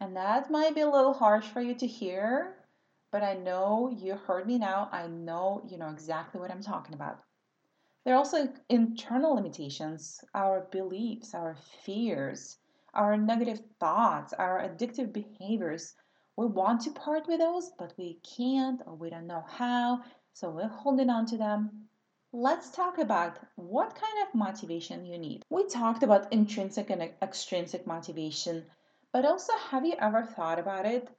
And 0.00 0.16
that 0.16 0.50
might 0.50 0.74
be 0.74 0.80
a 0.82 0.90
little 0.90 1.12
harsh 1.12 1.46
for 1.46 1.60
you 1.60 1.74
to 1.74 1.86
hear, 1.86 2.56
but 3.10 3.22
I 3.22 3.34
know 3.34 3.88
you 3.88 4.14
heard 4.14 4.46
me 4.46 4.58
now. 4.58 4.88
I 4.92 5.06
know 5.08 5.62
you 5.66 5.78
know 5.78 5.90
exactly 5.90 6.40
what 6.40 6.50
I'm 6.50 6.62
talking 6.62 6.94
about. 6.94 7.22
There 8.02 8.14
are 8.14 8.18
also 8.18 8.48
internal 8.70 9.34
limitations, 9.34 10.24
our 10.34 10.62
beliefs, 10.70 11.34
our 11.34 11.54
fears, 11.84 12.56
our 12.94 13.16
negative 13.18 13.60
thoughts, 13.78 14.32
our 14.32 14.58
addictive 14.58 15.12
behaviors. 15.12 15.94
We 16.34 16.46
want 16.46 16.80
to 16.82 16.92
part 16.92 17.26
with 17.28 17.40
those, 17.40 17.72
but 17.78 17.92
we 17.98 18.14
can't 18.36 18.80
or 18.86 18.94
we 18.94 19.10
don't 19.10 19.26
know 19.26 19.44
how, 19.46 20.02
so 20.32 20.48
we're 20.48 20.66
holding 20.68 21.10
on 21.10 21.26
to 21.26 21.36
them. 21.36 21.88
Let's 22.32 22.70
talk 22.70 22.96
about 22.96 23.38
what 23.56 23.94
kind 23.94 24.26
of 24.26 24.34
motivation 24.34 25.04
you 25.04 25.18
need. 25.18 25.44
We 25.50 25.66
talked 25.66 26.02
about 26.02 26.32
intrinsic 26.32 26.88
and 26.88 27.02
extrinsic 27.20 27.86
motivation, 27.86 28.64
but 29.12 29.26
also 29.26 29.52
have 29.68 29.84
you 29.84 29.96
ever 29.98 30.24
thought 30.24 30.58
about 30.58 30.86
it? 30.86 31.10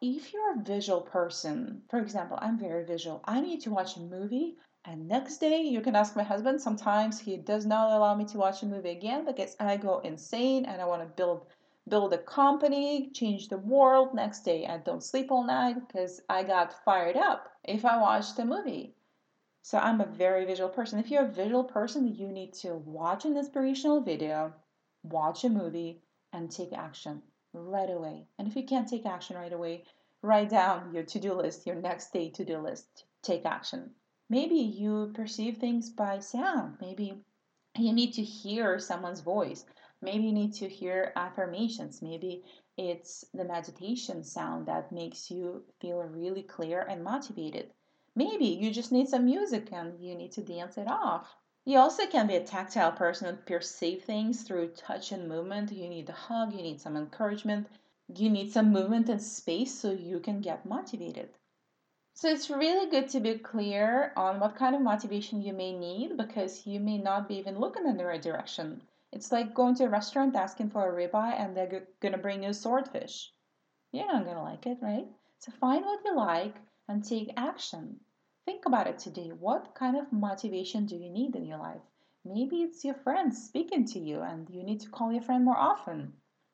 If 0.00 0.32
you're 0.32 0.54
a 0.54 0.62
visual 0.62 1.02
person, 1.02 1.82
for 1.90 1.98
example, 1.98 2.38
I'm 2.40 2.58
very 2.58 2.84
visual, 2.86 3.20
I 3.26 3.42
need 3.42 3.60
to 3.62 3.70
watch 3.70 3.96
a 3.96 4.00
movie 4.00 4.56
and 4.84 5.08
next 5.08 5.38
day, 5.38 5.60
you 5.60 5.82
can 5.82 5.94
ask 5.94 6.16
my 6.16 6.22
husband. 6.22 6.60
Sometimes 6.60 7.20
he 7.20 7.36
does 7.36 7.66
not 7.66 7.90
allow 7.90 8.14
me 8.14 8.24
to 8.26 8.38
watch 8.38 8.62
a 8.62 8.66
movie 8.66 8.90
again 8.90 9.26
because 9.26 9.54
I 9.60 9.76
go 9.76 9.98
insane 9.98 10.64
and 10.64 10.80
I 10.80 10.86
want 10.86 11.02
to 11.02 11.06
build 11.06 11.46
build 11.88 12.12
a 12.12 12.18
company, 12.18 13.10
change 13.10 13.48
the 13.48 13.58
world. 13.58 14.14
Next 14.14 14.40
day, 14.40 14.66
I 14.66 14.78
don't 14.78 15.02
sleep 15.02 15.30
all 15.30 15.44
night 15.44 15.76
because 15.86 16.22
I 16.28 16.44
got 16.44 16.84
fired 16.84 17.16
up 17.16 17.52
if 17.64 17.84
I 17.84 18.00
watched 18.00 18.38
a 18.38 18.44
movie. 18.44 18.94
So 19.62 19.76
I'm 19.76 20.00
a 20.00 20.06
very 20.06 20.46
visual 20.46 20.70
person. 20.70 20.98
If 20.98 21.10
you're 21.10 21.24
a 21.24 21.32
visual 21.32 21.64
person, 21.64 22.14
you 22.14 22.28
need 22.28 22.54
to 22.54 22.74
watch 22.74 23.24
an 23.24 23.36
inspirational 23.36 24.00
video, 24.00 24.54
watch 25.02 25.44
a 25.44 25.50
movie, 25.50 26.00
and 26.32 26.50
take 26.50 26.72
action 26.72 27.22
right 27.52 27.90
away. 27.90 28.26
And 28.38 28.48
if 28.48 28.56
you 28.56 28.64
can't 28.64 28.88
take 28.88 29.04
action 29.04 29.36
right 29.36 29.52
away, 29.52 29.84
write 30.22 30.48
down 30.48 30.94
your 30.94 31.04
to 31.04 31.18
do 31.18 31.34
list, 31.34 31.66
your 31.66 31.76
next 31.76 32.12
day 32.12 32.30
to 32.30 32.44
do 32.44 32.58
list. 32.58 33.04
Take 33.22 33.44
action. 33.44 33.90
Maybe 34.30 34.54
you 34.54 35.10
perceive 35.12 35.56
things 35.56 35.90
by 35.90 36.20
sound. 36.20 36.76
Maybe 36.80 37.24
you 37.76 37.92
need 37.92 38.12
to 38.12 38.22
hear 38.22 38.78
someone's 38.78 39.22
voice. 39.22 39.64
Maybe 40.00 40.22
you 40.22 40.32
need 40.32 40.54
to 40.54 40.68
hear 40.68 41.12
affirmations. 41.16 42.00
Maybe 42.00 42.44
it's 42.76 43.24
the 43.34 43.44
meditation 43.44 44.22
sound 44.22 44.66
that 44.66 44.92
makes 44.92 45.32
you 45.32 45.64
feel 45.80 46.04
really 46.04 46.44
clear 46.44 46.80
and 46.82 47.02
motivated. 47.02 47.72
Maybe 48.14 48.44
you 48.44 48.70
just 48.70 48.92
need 48.92 49.08
some 49.08 49.24
music 49.24 49.72
and 49.72 49.98
you 49.98 50.14
need 50.14 50.30
to 50.32 50.42
dance 50.42 50.78
it 50.78 50.86
off. 50.86 51.34
You 51.64 51.78
also 51.78 52.06
can 52.06 52.28
be 52.28 52.36
a 52.36 52.44
tactile 52.44 52.92
person 52.92 53.26
and 53.26 53.44
perceive 53.44 54.04
things 54.04 54.44
through 54.44 54.68
touch 54.68 55.10
and 55.10 55.28
movement. 55.28 55.72
You 55.72 55.88
need 55.88 56.08
a 56.08 56.12
hug, 56.12 56.54
you 56.54 56.62
need 56.62 56.80
some 56.80 56.96
encouragement, 56.96 57.66
you 58.14 58.30
need 58.30 58.52
some 58.52 58.70
movement 58.70 59.08
and 59.08 59.20
space 59.20 59.74
so 59.74 59.90
you 59.90 60.20
can 60.20 60.40
get 60.40 60.64
motivated. 60.64 61.30
So 62.20 62.28
it's 62.28 62.50
really 62.50 62.90
good 62.90 63.08
to 63.12 63.20
be 63.20 63.38
clear 63.38 64.12
on 64.14 64.40
what 64.40 64.54
kind 64.54 64.74
of 64.74 64.82
motivation 64.82 65.40
you 65.40 65.54
may 65.54 65.72
need 65.72 66.18
because 66.18 66.66
you 66.66 66.78
may 66.78 66.98
not 66.98 67.26
be 67.26 67.36
even 67.36 67.58
looking 67.58 67.86
in 67.86 67.96
the 67.96 68.04
right 68.04 68.20
direction. 68.20 68.82
It's 69.10 69.32
like 69.32 69.54
going 69.54 69.74
to 69.76 69.84
a 69.84 69.88
restaurant 69.88 70.36
asking 70.36 70.68
for 70.68 70.86
a 70.86 70.92
ribeye 70.92 71.40
and 71.40 71.56
they're 71.56 71.86
going 72.00 72.12
to 72.12 72.18
bring 72.18 72.42
you 72.42 72.52
swordfish. 72.52 73.32
You're 73.90 74.06
not 74.06 74.24
going 74.24 74.36
to 74.36 74.42
like 74.42 74.66
it, 74.66 74.76
right? 74.82 75.06
So 75.38 75.50
find 75.52 75.82
what 75.82 76.04
you 76.04 76.14
like 76.14 76.56
and 76.88 77.02
take 77.02 77.32
action. 77.38 77.98
Think 78.44 78.66
about 78.66 78.86
it 78.86 78.98
today. 78.98 79.30
What 79.30 79.74
kind 79.74 79.96
of 79.96 80.12
motivation 80.12 80.84
do 80.84 80.96
you 80.96 81.08
need 81.08 81.34
in 81.36 81.46
your 81.46 81.56
life? 81.56 81.80
Maybe 82.26 82.56
it's 82.56 82.84
your 82.84 82.96
friends 82.96 83.42
speaking 83.42 83.86
to 83.86 83.98
you 83.98 84.20
and 84.20 84.46
you 84.50 84.62
need 84.62 84.80
to 84.80 84.90
call 84.90 85.10
your 85.10 85.22
friend 85.22 85.42
more 85.42 85.56
often. 85.56 86.12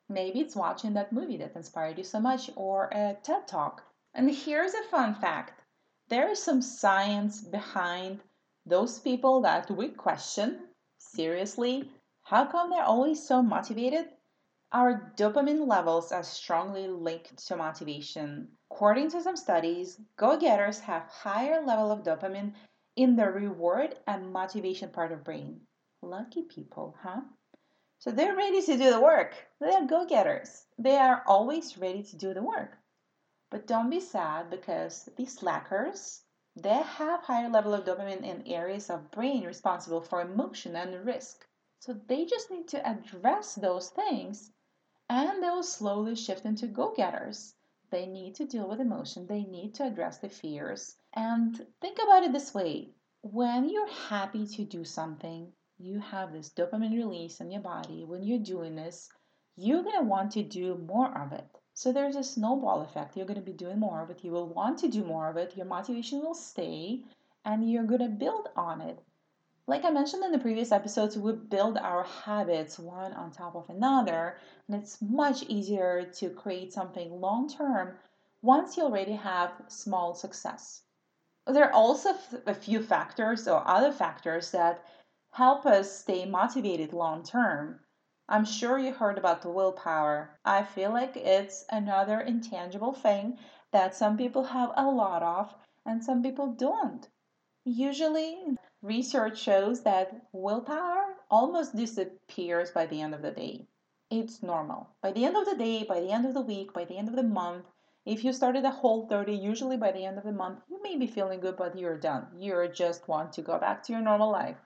Maybe 0.08 0.38
it's 0.38 0.54
watching 0.54 0.92
that 0.92 1.12
movie 1.12 1.38
that 1.38 1.56
inspired 1.56 1.98
you 1.98 2.04
so 2.04 2.20
much 2.20 2.50
or 2.54 2.84
a 2.92 3.16
TED 3.20 3.48
Talk 3.48 3.82
and 4.16 4.30
here's 4.30 4.72
a 4.72 4.82
fun 4.84 5.14
fact 5.14 5.60
there 6.08 6.30
is 6.30 6.42
some 6.42 6.62
science 6.62 7.42
behind 7.42 8.20
those 8.64 8.98
people 8.98 9.42
that 9.42 9.70
we 9.70 9.88
question 9.88 10.60
seriously. 10.98 11.90
How 12.22 12.46
come 12.46 12.70
they're 12.70 12.82
always 12.82 13.26
so 13.26 13.42
motivated? 13.42 14.06
Our 14.72 15.12
dopamine 15.16 15.66
levels 15.66 16.12
are 16.12 16.22
strongly 16.22 16.88
linked 16.88 17.46
to 17.46 17.56
motivation. 17.56 18.48
According 18.70 19.10
to 19.10 19.20
some 19.20 19.36
studies, 19.36 20.00
go 20.16 20.38
getters 20.38 20.80
have 20.80 21.02
higher 21.08 21.62
level 21.62 21.92
of 21.92 22.02
dopamine 22.02 22.54
in 22.96 23.16
the 23.16 23.26
reward 23.26 23.96
and 24.06 24.32
motivation 24.32 24.88
part 24.90 25.12
of 25.12 25.24
brain. 25.24 25.60
Lucky 26.02 26.42
people, 26.42 26.96
huh? 27.02 27.20
So 27.98 28.10
they're 28.10 28.36
ready 28.36 28.62
to 28.62 28.78
do 28.78 28.90
the 28.90 29.00
work. 29.00 29.34
They're 29.60 29.86
go 29.86 30.06
getters. 30.06 30.64
They 30.78 30.96
are 30.96 31.22
always 31.26 31.76
ready 31.76 32.02
to 32.02 32.16
do 32.16 32.32
the 32.32 32.42
work. 32.42 32.78
But 33.48 33.66
don't 33.66 33.90
be 33.90 34.00
sad 34.00 34.50
because 34.50 35.08
these 35.16 35.38
slackers, 35.38 36.24
they 36.56 36.82
have 36.82 37.20
higher 37.20 37.48
level 37.48 37.74
of 37.74 37.84
dopamine 37.84 38.24
in 38.24 38.46
areas 38.46 38.90
of 38.90 39.10
brain 39.10 39.44
responsible 39.44 40.00
for 40.00 40.20
emotion 40.20 40.74
and 40.74 41.06
risk. 41.06 41.46
So 41.78 41.92
they 41.92 42.24
just 42.24 42.50
need 42.50 42.66
to 42.68 42.84
address 42.84 43.54
those 43.54 43.90
things 43.90 44.50
and 45.08 45.40
they 45.40 45.48
will 45.48 45.62
slowly 45.62 46.16
shift 46.16 46.44
into 46.44 46.66
go-getters. 46.66 47.54
They 47.90 48.06
need 48.06 48.34
to 48.36 48.46
deal 48.46 48.68
with 48.68 48.80
emotion, 48.80 49.28
they 49.28 49.44
need 49.44 49.76
to 49.76 49.86
address 49.86 50.18
the 50.18 50.28
fears. 50.28 50.96
And 51.12 51.64
think 51.80 51.98
about 52.02 52.24
it 52.24 52.32
this 52.32 52.52
way. 52.52 52.94
When 53.22 53.68
you're 53.68 53.86
happy 53.86 54.46
to 54.48 54.64
do 54.64 54.84
something, 54.84 55.52
you 55.78 56.00
have 56.00 56.32
this 56.32 56.50
dopamine 56.50 56.96
release 56.96 57.40
in 57.40 57.52
your 57.52 57.60
body. 57.60 58.04
When 58.04 58.24
you're 58.24 58.40
doing 58.40 58.74
this, 58.74 59.08
you're 59.54 59.84
going 59.84 59.98
to 59.98 60.04
want 60.04 60.32
to 60.32 60.42
do 60.42 60.74
more 60.76 61.16
of 61.16 61.32
it. 61.32 61.48
So 61.76 61.92
there's 61.92 62.16
a 62.16 62.24
snowball 62.24 62.80
effect. 62.80 63.16
You're 63.16 63.26
going 63.26 63.38
to 63.38 63.52
be 63.52 63.52
doing 63.52 63.78
more 63.78 64.02
of 64.02 64.08
it. 64.08 64.24
You 64.24 64.32
will 64.32 64.48
want 64.48 64.78
to 64.78 64.88
do 64.88 65.04
more 65.04 65.28
of 65.28 65.36
it. 65.36 65.58
Your 65.58 65.66
motivation 65.66 66.22
will 66.22 66.34
stay 66.34 67.04
and 67.44 67.70
you're 67.70 67.84
going 67.84 68.00
to 68.00 68.08
build 68.08 68.48
on 68.56 68.80
it. 68.80 68.98
Like 69.66 69.84
I 69.84 69.90
mentioned 69.90 70.24
in 70.24 70.32
the 70.32 70.38
previous 70.38 70.72
episodes, 70.72 71.18
we 71.18 71.32
build 71.32 71.76
our 71.76 72.04
habits 72.04 72.78
one 72.78 73.12
on 73.12 73.30
top 73.30 73.54
of 73.54 73.68
another, 73.68 74.38
and 74.66 74.80
it's 74.80 75.02
much 75.02 75.42
easier 75.42 76.10
to 76.14 76.30
create 76.30 76.72
something 76.72 77.20
long 77.20 77.46
term 77.46 77.98
once 78.40 78.78
you 78.78 78.84
already 78.84 79.12
have 79.12 79.52
small 79.68 80.14
success. 80.14 80.82
There 81.46 81.64
are 81.64 81.72
also 81.72 82.14
a 82.46 82.54
few 82.54 82.82
factors 82.82 83.46
or 83.46 83.62
other 83.68 83.92
factors 83.92 84.50
that 84.52 84.82
help 85.32 85.66
us 85.66 85.92
stay 85.92 86.24
motivated 86.24 86.94
long 86.94 87.22
term. 87.22 87.80
I'm 88.28 88.44
sure 88.44 88.76
you 88.76 88.92
heard 88.92 89.18
about 89.18 89.42
the 89.42 89.50
willpower. 89.50 90.38
I 90.44 90.64
feel 90.64 90.90
like 90.90 91.16
it's 91.16 91.64
another 91.70 92.20
intangible 92.20 92.92
thing 92.92 93.38
that 93.70 93.94
some 93.94 94.16
people 94.16 94.42
have 94.42 94.72
a 94.76 94.90
lot 94.90 95.22
of 95.22 95.54
and 95.84 96.02
some 96.02 96.24
people 96.24 96.48
don't. 96.48 97.08
Usually, 97.64 98.56
research 98.82 99.38
shows 99.38 99.82
that 99.82 100.26
willpower 100.32 101.14
almost 101.30 101.76
disappears 101.76 102.72
by 102.72 102.86
the 102.86 103.00
end 103.00 103.14
of 103.14 103.22
the 103.22 103.30
day. 103.30 103.68
It's 104.10 104.42
normal. 104.42 104.90
By 105.00 105.12
the 105.12 105.24
end 105.24 105.36
of 105.36 105.44
the 105.44 105.56
day, 105.56 105.84
by 105.84 106.00
the 106.00 106.10
end 106.10 106.26
of 106.26 106.34
the 106.34 106.40
week, 106.40 106.72
by 106.72 106.84
the 106.84 106.96
end 106.96 107.08
of 107.08 107.14
the 107.14 107.22
month, 107.22 107.66
if 108.04 108.24
you 108.24 108.32
started 108.32 108.64
a 108.64 108.70
Whole30, 108.70 109.40
usually 109.40 109.76
by 109.76 109.92
the 109.92 110.04
end 110.04 110.18
of 110.18 110.24
the 110.24 110.32
month, 110.32 110.60
you 110.68 110.82
may 110.82 110.96
be 110.96 111.06
feeling 111.06 111.38
good, 111.38 111.56
but 111.56 111.78
you're 111.78 111.96
done. 111.96 112.26
You 112.36 112.68
just 112.72 113.06
want 113.06 113.32
to 113.34 113.42
go 113.42 113.58
back 113.58 113.84
to 113.84 113.92
your 113.92 114.02
normal 114.02 114.30
life. 114.30 114.58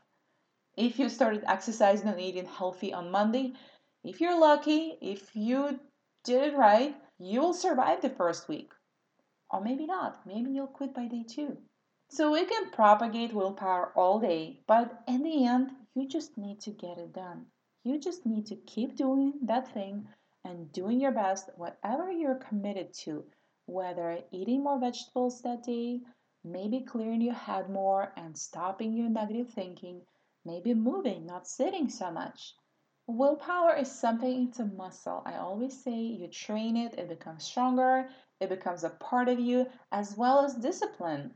If 0.76 0.98
you 0.98 1.08
started 1.08 1.44
exercising 1.46 2.08
and 2.08 2.20
eating 2.20 2.46
healthy 2.46 2.92
on 2.92 3.10
Monday, 3.10 3.54
if 4.04 4.20
you're 4.20 4.38
lucky, 4.38 4.96
if 5.02 5.34
you 5.34 5.80
did 6.24 6.52
it 6.52 6.56
right, 6.56 6.94
you 7.18 7.40
will 7.40 7.54
survive 7.54 8.00
the 8.00 8.10
first 8.10 8.48
week. 8.48 8.72
Or 9.50 9.60
maybe 9.60 9.86
not. 9.86 10.26
Maybe 10.26 10.52
you'll 10.52 10.68
quit 10.68 10.94
by 10.94 11.06
day 11.06 11.24
two. 11.28 11.58
So 12.08 12.32
we 12.32 12.44
can 12.44 12.70
propagate 12.70 13.32
willpower 13.32 13.92
all 13.94 14.18
day, 14.18 14.60
but 14.66 15.02
in 15.06 15.22
the 15.22 15.46
end, 15.46 15.70
you 15.94 16.08
just 16.08 16.38
need 16.38 16.60
to 16.60 16.70
get 16.70 16.98
it 16.98 17.12
done. 17.12 17.46
You 17.84 17.98
just 17.98 18.26
need 18.26 18.46
to 18.46 18.56
keep 18.56 18.96
doing 18.96 19.34
that 19.42 19.72
thing 19.72 20.08
and 20.44 20.72
doing 20.72 21.00
your 21.00 21.12
best, 21.12 21.50
whatever 21.56 22.10
you're 22.10 22.36
committed 22.36 22.92
to, 23.04 23.24
whether 23.66 24.18
eating 24.32 24.62
more 24.62 24.80
vegetables 24.80 25.42
that 25.42 25.62
day, 25.62 26.00
maybe 26.42 26.80
clearing 26.80 27.20
your 27.20 27.34
head 27.34 27.70
more 27.70 28.12
and 28.16 28.36
stopping 28.36 28.92
your 28.92 29.08
negative 29.08 29.50
thinking, 29.50 30.02
maybe 30.44 30.74
moving, 30.74 31.26
not 31.26 31.46
sitting 31.46 31.88
so 31.88 32.10
much. 32.10 32.54
Willpower 33.06 33.74
is 33.76 33.90
something, 33.90 34.48
it's 34.48 34.60
a 34.60 34.64
muscle. 34.64 35.22
I 35.26 35.36
always 35.36 35.82
say 35.82 35.92
you 35.92 36.28
train 36.28 36.76
it, 36.76 36.94
it 36.98 37.08
becomes 37.08 37.44
stronger, 37.44 38.08
it 38.40 38.48
becomes 38.48 38.84
a 38.84 38.90
part 38.90 39.28
of 39.28 39.40
you, 39.40 39.66
as 39.90 40.16
well 40.16 40.44
as 40.44 40.54
discipline. 40.54 41.34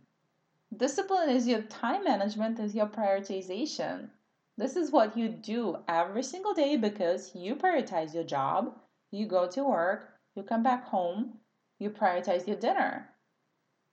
Discipline 0.77 1.29
is 1.29 1.47
your 1.47 1.63
time 1.63 2.05
management, 2.05 2.59
is 2.59 2.75
your 2.75 2.87
prioritization. 2.87 4.11
This 4.57 4.77
is 4.77 4.93
what 4.93 5.17
you 5.17 5.29
do 5.29 5.79
every 5.89 6.23
single 6.23 6.55
day 6.55 6.77
because 6.77 7.35
you 7.35 7.57
prioritize 7.57 8.15
your 8.15 8.25
job, 8.25 8.79
you 9.11 9.27
go 9.27 9.49
to 9.49 9.65
work, 9.65 10.09
you 10.35 10.43
come 10.43 10.63
back 10.63 10.85
home, 10.85 11.41
you 11.79 11.91
prioritize 11.91 12.47
your 12.47 12.57
dinner. 12.57 13.09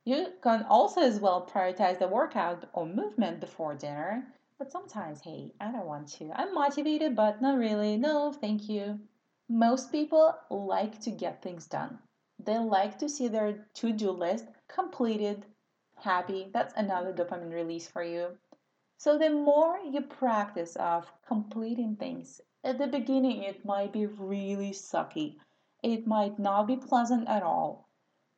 You 0.05 0.33
can 0.41 0.63
also 0.69 1.01
as 1.01 1.19
well 1.19 1.47
prioritize 1.47 1.99
the 1.99 2.07
workout 2.07 2.69
or 2.73 2.85
movement 2.85 3.39
before 3.39 3.75
dinner. 3.75 4.33
But 4.61 4.71
sometimes, 4.71 5.21
hey, 5.21 5.51
I 5.59 5.71
don't 5.71 5.87
want 5.87 6.07
to. 6.19 6.31
I'm 6.35 6.53
motivated, 6.53 7.15
but 7.15 7.41
not 7.41 7.57
really. 7.57 7.97
No, 7.97 8.31
thank 8.31 8.69
you. 8.69 8.99
Most 9.49 9.91
people 9.91 10.35
like 10.51 11.01
to 11.01 11.09
get 11.09 11.41
things 11.41 11.65
done. 11.65 11.97
They 12.37 12.59
like 12.59 12.99
to 12.99 13.09
see 13.09 13.27
their 13.27 13.65
to 13.73 13.91
do 13.91 14.11
list 14.11 14.45
completed, 14.67 15.47
happy. 15.95 16.51
That's 16.53 16.75
another 16.77 17.11
dopamine 17.11 17.51
release 17.51 17.87
for 17.87 18.03
you. 18.03 18.37
So, 18.97 19.17
the 19.17 19.31
more 19.31 19.79
you 19.79 20.01
practice 20.01 20.75
of 20.75 21.11
completing 21.25 21.95
things, 21.95 22.39
at 22.63 22.77
the 22.77 22.85
beginning 22.85 23.41
it 23.41 23.65
might 23.65 23.91
be 23.91 24.05
really 24.05 24.73
sucky. 24.73 25.37
It 25.81 26.05
might 26.05 26.37
not 26.37 26.67
be 26.67 26.77
pleasant 26.77 27.27
at 27.27 27.41
all. 27.41 27.89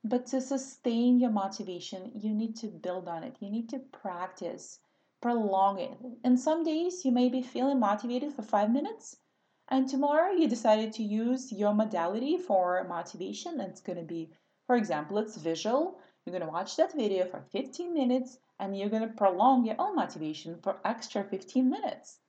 But 0.05 0.27
to 0.27 0.39
sustain 0.39 1.19
your 1.19 1.31
motivation, 1.31 2.13
you 2.15 2.33
need 2.33 2.55
to 2.61 2.67
build 2.67 3.09
on 3.09 3.23
it. 3.23 3.35
You 3.41 3.49
need 3.49 3.67
to 3.71 3.79
practice, 3.79 4.79
prolong 5.23 5.79
it. 5.79 5.97
And 6.25 6.37
some 6.37 6.63
days 6.63 7.05
you 7.05 7.11
may 7.13 7.29
be 7.29 7.41
feeling 7.41 7.79
motivated 7.79 8.33
for 8.33 8.41
five 8.41 8.69
minutes, 8.69 9.15
and 9.69 9.87
tomorrow 9.87 10.33
you 10.33 10.49
decided 10.49 10.91
to 10.93 11.03
use 11.03 11.49
your 11.49 11.73
modality 11.73 12.37
for 12.37 12.83
motivation. 12.83 13.61
It's 13.61 13.79
going 13.79 13.99
to 13.99 14.03
be, 14.03 14.33
for 14.67 14.75
example, 14.75 15.17
it's 15.17 15.37
visual. 15.37 15.97
You're 16.25 16.37
going 16.37 16.45
to 16.45 16.51
watch 16.51 16.75
that 16.75 16.93
video 16.93 17.25
for 17.25 17.41
15 17.53 17.93
minutes 17.93 18.37
and 18.59 18.77
you're 18.77 18.89
going 18.89 19.07
to 19.07 19.15
prolong 19.15 19.65
your 19.65 19.77
own 19.79 19.95
motivation 19.95 20.59
for 20.61 20.75
extra 20.83 21.23
15 21.23 21.69
minutes 21.69 22.19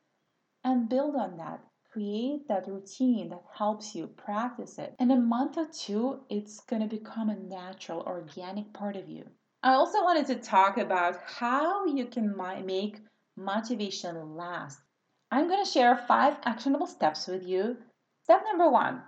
and 0.62 0.88
build 0.88 1.16
on 1.16 1.36
that 1.38 1.60
create 1.94 2.48
that 2.48 2.66
routine 2.66 3.28
that 3.28 3.44
helps 3.56 3.94
you 3.94 4.08
practice 4.08 4.78
it. 4.78 4.96
In 4.98 5.12
a 5.12 5.16
month 5.16 5.56
or 5.56 5.68
two, 5.72 6.24
it's 6.28 6.58
going 6.62 6.82
to 6.82 6.88
become 6.88 7.30
a 7.30 7.36
natural, 7.36 8.00
organic 8.00 8.72
part 8.72 8.96
of 8.96 9.08
you. 9.08 9.24
I 9.64 9.72
also 9.72 10.04
wanted 10.04 10.26
to 10.26 10.34
talk 10.34 10.76
about 10.76 11.22
how 11.24 11.86
you 11.86 12.04
can 12.04 12.36
make 12.66 13.00
motivation 13.34 14.36
last. 14.36 14.78
I'm 15.30 15.48
going 15.48 15.64
to 15.64 15.70
share 15.70 15.96
five 15.96 16.36
actionable 16.44 16.86
steps 16.86 17.26
with 17.26 17.42
you. 17.42 17.78
Step 18.24 18.44
number 18.44 18.68
one 18.68 19.02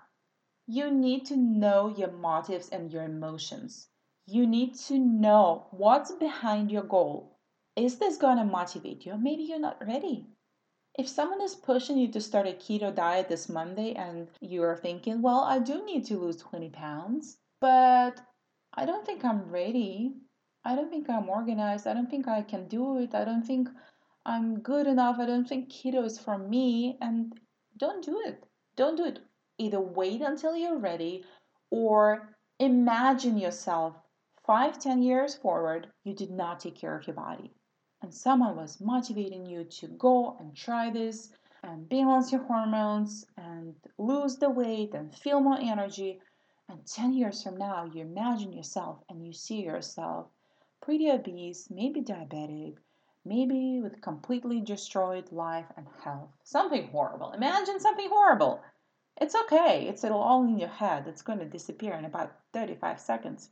you 0.67 0.91
need 0.91 1.27
to 1.27 1.37
know 1.37 1.89
your 1.89 2.11
motives 2.11 2.71
and 2.71 2.91
your 2.91 3.05
emotions. 3.05 3.89
You 4.27 4.47
need 4.47 4.77
to 4.87 4.99
know 4.99 5.67
what's 5.73 6.13
behind 6.13 6.73
your 6.73 6.85
goal. 6.85 7.39
Is 7.77 7.99
this 7.99 8.17
going 8.17 8.39
to 8.39 8.45
motivate 8.45 9.05
you? 9.05 9.19
Maybe 9.19 9.43
you're 9.43 9.61
not 9.61 9.87
ready. 9.87 10.27
If 10.99 11.07
someone 11.07 11.43
is 11.43 11.55
pushing 11.55 11.99
you 11.99 12.11
to 12.13 12.21
start 12.23 12.47
a 12.47 12.53
keto 12.53 12.95
diet 12.95 13.29
this 13.29 13.51
Monday 13.51 13.93
and 13.93 14.29
you're 14.41 14.79
thinking, 14.79 15.21
well, 15.21 15.41
I 15.41 15.59
do 15.59 15.85
need 15.85 16.07
to 16.07 16.19
lose 16.19 16.39
20 16.39 16.71
pounds, 16.71 17.37
but 17.61 18.19
I 18.73 18.87
don't 18.87 19.05
think 19.05 19.23
I'm 19.23 19.51
ready. 19.51 20.15
I 20.67 20.75
don't 20.75 20.91
think 20.91 21.09
I'm 21.09 21.29
organized. 21.29 21.87
I 21.87 21.95
don't 21.95 22.11
think 22.11 22.29
I 22.29 22.43
can 22.43 22.69
do 22.69 22.99
it. 22.99 23.15
I 23.15 23.25
don't 23.25 23.47
think 23.47 23.69
I'm 24.25 24.61
good 24.61 24.87
enough. 24.87 25.17
I 25.19 25.27
don't 25.27 25.49
think 25.49 25.71
keto 25.71 26.05
is 26.05 26.19
for 26.19 26.37
me. 26.37 26.99
And 27.01 27.33
don't 27.77 28.05
do 28.05 28.21
it. 28.27 28.45
Don't 28.77 28.97
do 28.97 29.05
it. 29.07 29.21
Either 29.59 29.81
wait 29.81 30.21
until 30.21 30.57
you're 30.57 30.79
ready 30.79 31.25
or 31.71 32.37
imagine 32.59 33.39
yourself 33.39 33.95
five, 34.47 34.79
ten 34.79 35.03
years 35.03 35.35
forward, 35.35 35.89
you 36.05 36.15
did 36.15 36.31
not 36.31 36.61
take 36.61 36.77
care 36.77 36.97
of 36.97 37.07
your 37.07 37.17
body 37.17 37.53
and 38.03 38.13
someone 38.15 38.57
was 38.57 38.81
motivating 38.81 39.47
you 39.47 39.65
to 39.65 39.89
go 39.89 40.37
and 40.39 40.55
try 40.55 40.91
this 40.91 41.31
and 41.63 41.89
balance 41.89 42.31
your 42.31 42.43
hormones 42.43 43.27
and 43.37 43.75
lose 43.99 44.37
the 44.37 44.51
weight 44.51 44.95
and 44.95 45.15
feel 45.15 45.41
more 45.41 45.59
energy. 45.61 46.21
And 46.69 46.87
10 46.87 47.15
years 47.15 47.43
from 47.43 47.57
now, 47.57 47.85
you 47.93 48.03
imagine 48.03 48.53
yourself 48.53 49.03
and 49.09 49.25
you 49.27 49.33
see 49.33 49.63
yourself 49.63 50.29
pretty 50.81 51.11
obese, 51.11 51.71
maybe 51.71 52.01
diabetic, 52.01 52.77
maybe 53.25 53.81
with 53.81 54.01
completely 54.01 54.61
destroyed 54.61 55.33
life 55.33 55.67
and 55.77 55.87
health. 56.03 56.31
Something 56.45 56.89
horrible. 56.89 57.33
Imagine 57.33 57.81
something 57.81 58.09
horrible. 58.09 58.63
It's 59.19 59.35
okay. 59.35 59.89
It's 59.89 60.05
all 60.05 60.45
in 60.45 60.59
your 60.59 60.69
head. 60.69 61.09
It's 61.09 61.23
going 61.23 61.39
to 61.39 61.45
disappear 61.45 61.95
in 61.95 62.05
about 62.05 62.37
35 62.53 63.01
seconds. 63.01 63.51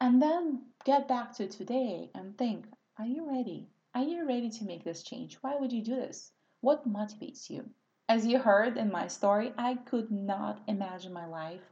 And 0.00 0.20
then 0.20 0.62
get 0.84 1.08
back 1.08 1.34
to 1.36 1.46
today 1.46 2.10
and 2.14 2.36
think 2.36 2.66
are 2.98 3.06
you 3.06 3.30
ready? 3.30 3.68
Are 3.94 4.02
you 4.02 4.26
ready 4.26 4.50
to 4.50 4.64
make 4.64 4.84
this 4.84 5.02
change? 5.02 5.38
Why 5.40 5.56
would 5.56 5.72
you 5.72 5.82
do 5.82 5.94
this? 5.96 6.32
What 6.60 6.88
motivates 6.88 7.48
you? 7.48 7.70
As 8.08 8.26
you 8.26 8.38
heard 8.38 8.76
in 8.76 8.90
my 8.90 9.08
story, 9.08 9.54
I 9.56 9.76
could 9.76 10.10
not 10.10 10.60
imagine 10.66 11.12
my 11.12 11.26
life 11.26 11.62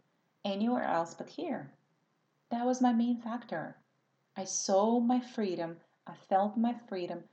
anywhere 0.44 0.84
else 0.84 1.14
but 1.14 1.28
here. 1.28 1.72
That 2.50 2.64
was 2.64 2.80
my 2.80 2.92
main 2.92 3.20
factor. 3.20 3.76
I 4.36 4.44
saw 4.44 5.00
my 5.00 5.20
freedom, 5.20 5.78
I 6.06 6.14
felt 6.28 6.56
my 6.56 6.74
freedom, 6.88 7.24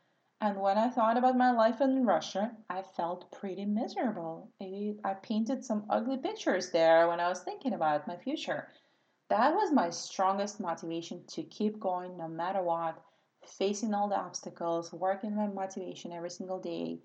and 0.42 0.60
when 0.60 0.78
I 0.78 0.90
thought 0.90 1.18
about 1.18 1.38
my 1.38 1.52
life 1.52 1.82
in 1.82 2.06
Russia, 2.06 2.56
I 2.70 2.82
felt 2.82 3.32
pretty 3.32 3.66
miserable. 3.66 4.52
I 4.62 5.14
painted 5.22 5.64
some 5.64 5.86
ugly 5.90 6.18
pictures 6.18 6.72
there 6.72 7.08
when 7.08 7.20
I 7.20 7.30
was 7.30 7.42
thinking 7.42 7.74
about 7.74 8.08
my 8.08 8.18
future. 8.18 8.68
That 9.30 9.56
was 9.56 9.72
my 9.72 9.90
strongest 9.90 10.60
motivation 10.60 11.24
to 11.28 11.44
keep 11.44 11.80
going 11.80 12.18
no 12.18 12.28
matter 12.28 12.62
what 12.62 13.02
facing 13.48 13.94
all 13.94 14.10
the 14.10 14.18
obstacles, 14.18 14.92
working 14.92 15.36
my 15.36 15.48
motivation 15.48 16.12
every 16.12 16.30
single 16.30 16.60
day, 16.60 17.00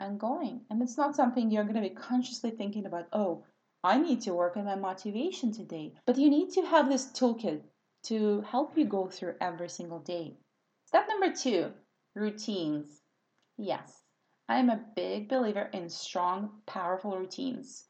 and 0.00 0.18
going. 0.18 0.62
And 0.70 0.82
it's 0.82 0.96
not 0.96 1.14
something 1.14 1.50
you're 1.50 1.64
going 1.64 1.76
to 1.76 1.88
be 1.88 1.90
consciously 1.90 2.50
thinking 2.50 2.86
about, 2.86 3.08
oh, 3.12 3.44
I 3.84 3.98
need 3.98 4.22
to 4.22 4.34
work 4.34 4.56
on 4.56 4.64
my 4.64 4.74
motivation 4.74 5.52
today. 5.52 5.94
But 6.06 6.18
you 6.18 6.30
need 6.30 6.50
to 6.52 6.62
have 6.62 6.88
this 6.88 7.06
toolkit 7.06 7.62
to 8.04 8.40
help 8.42 8.76
you 8.76 8.84
go 8.84 9.08
through 9.08 9.34
every 9.40 9.68
single 9.68 10.00
day. 10.00 10.36
Step 10.86 11.06
number 11.08 11.34
two 11.34 11.72
routines. 12.14 13.00
Yes, 13.56 14.02
I'm 14.48 14.70
a 14.70 14.84
big 14.96 15.28
believer 15.28 15.70
in 15.72 15.88
strong, 15.88 16.50
powerful 16.66 17.16
routines. 17.16 17.84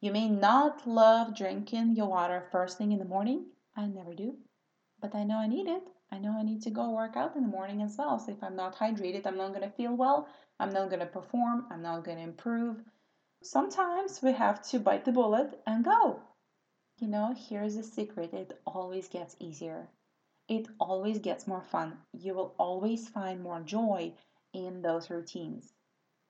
You 0.00 0.12
may 0.12 0.28
not 0.28 0.86
love 0.86 1.34
drinking 1.34 1.94
your 1.96 2.08
water 2.08 2.46
first 2.52 2.78
thing 2.78 2.92
in 2.92 2.98
the 2.98 3.04
morning. 3.04 3.46
I 3.76 3.86
never 3.86 4.14
do. 4.14 4.36
But 5.00 5.14
I 5.14 5.24
know 5.24 5.38
I 5.38 5.46
need 5.46 5.66
it. 5.66 5.82
I 6.12 6.18
know 6.18 6.38
I 6.38 6.42
need 6.42 6.62
to 6.62 6.70
go 6.70 6.90
work 6.90 7.16
out 7.16 7.34
in 7.34 7.42
the 7.42 7.48
morning 7.48 7.82
as 7.82 7.96
well. 7.98 8.18
So 8.18 8.32
if 8.32 8.42
I'm 8.42 8.54
not 8.54 8.76
hydrated, 8.76 9.26
I'm 9.26 9.36
not 9.36 9.54
going 9.54 9.68
to 9.68 9.76
feel 9.76 9.96
well. 9.96 10.28
I'm 10.60 10.72
not 10.72 10.88
going 10.88 11.00
to 11.00 11.06
perform. 11.06 11.66
I'm 11.70 11.82
not 11.82 12.04
going 12.04 12.18
to 12.18 12.22
improve. 12.22 12.76
Sometimes 13.42 14.22
we 14.22 14.32
have 14.32 14.62
to 14.68 14.78
bite 14.78 15.04
the 15.04 15.12
bullet 15.12 15.60
and 15.66 15.84
go. 15.84 16.22
You 17.04 17.10
know, 17.10 17.34
here's 17.36 17.76
the 17.76 17.82
secret 17.82 18.32
it 18.32 18.58
always 18.66 19.08
gets 19.08 19.36
easier. 19.38 19.90
It 20.48 20.68
always 20.80 21.18
gets 21.18 21.46
more 21.46 21.60
fun. 21.60 21.98
You 22.14 22.32
will 22.32 22.54
always 22.58 23.10
find 23.10 23.42
more 23.42 23.60
joy 23.60 24.14
in 24.54 24.80
those 24.80 25.10
routines. 25.10 25.74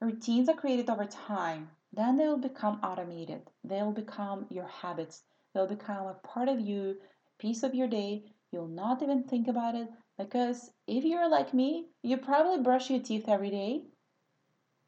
Routines 0.01 0.49
are 0.49 0.57
created 0.57 0.91
over 0.91 1.05
time, 1.07 1.71
then 1.93 2.17
they 2.17 2.27
will 2.27 2.39
become 2.39 2.81
automated. 2.83 3.43
They'll 3.63 3.93
become 3.93 4.47
your 4.51 4.67
habits. 4.67 5.23
They'll 5.53 5.69
become 5.69 6.09
a 6.09 6.15
part 6.15 6.49
of 6.49 6.59
you, 6.59 6.97
a 7.01 7.39
piece 7.39 7.63
of 7.63 7.77
your 7.77 7.87
day 7.87 8.25
You'll 8.51 8.67
not 8.67 9.01
even 9.01 9.23
think 9.23 9.47
about 9.47 9.77
it 9.77 9.89
because 10.19 10.73
if 10.89 11.05
you're 11.05 11.29
like 11.29 11.55
me, 11.55 11.87
you 12.03 12.17
probably 12.17 12.61
brush 12.61 12.91
your 12.91 12.99
teeth 12.99 13.29
every 13.29 13.51
day. 13.51 13.85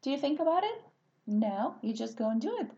Do 0.01 0.11
you 0.11 0.17
think 0.17 0.41
about 0.41 0.65
it? 0.65 0.81
No, 1.25 1.75
you 1.81 1.93
just 1.93 2.17
go 2.17 2.29
and 2.29 2.41
do 2.41 2.57
it. 2.57 2.71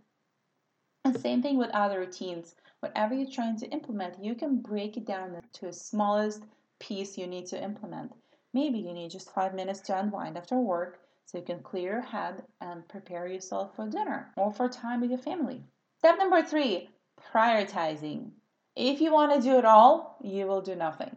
And 1.09 1.19
same 1.19 1.41
thing 1.41 1.57
with 1.57 1.71
other 1.71 2.01
routines. 2.01 2.53
Whatever 2.81 3.15
you're 3.15 3.31
trying 3.31 3.57
to 3.61 3.69
implement, 3.71 4.23
you 4.23 4.35
can 4.35 4.61
break 4.61 4.95
it 4.95 5.07
down 5.07 5.41
to 5.53 5.65
the 5.65 5.73
smallest 5.73 6.43
piece 6.79 7.17
you 7.17 7.25
need 7.25 7.47
to 7.47 7.59
implement. 7.59 8.11
Maybe 8.53 8.77
you 8.77 8.93
need 8.93 9.09
just 9.09 9.33
five 9.33 9.55
minutes 9.55 9.79
to 9.81 9.97
unwind 9.97 10.37
after 10.37 10.59
work 10.59 10.99
so 11.25 11.39
you 11.39 11.43
can 11.43 11.63
clear 11.63 11.93
your 11.93 12.01
head 12.01 12.43
and 12.61 12.87
prepare 12.87 13.25
yourself 13.25 13.75
for 13.75 13.89
dinner 13.89 14.31
or 14.37 14.53
for 14.53 14.69
time 14.69 15.01
with 15.01 15.09
your 15.09 15.17
family. 15.17 15.63
Step 15.97 16.19
number 16.19 16.43
three 16.43 16.89
prioritizing. 17.33 18.29
If 18.75 19.01
you 19.01 19.11
want 19.11 19.33
to 19.33 19.41
do 19.41 19.57
it 19.57 19.65
all, 19.65 20.19
you 20.21 20.45
will 20.45 20.61
do 20.61 20.75
nothing. 20.75 21.15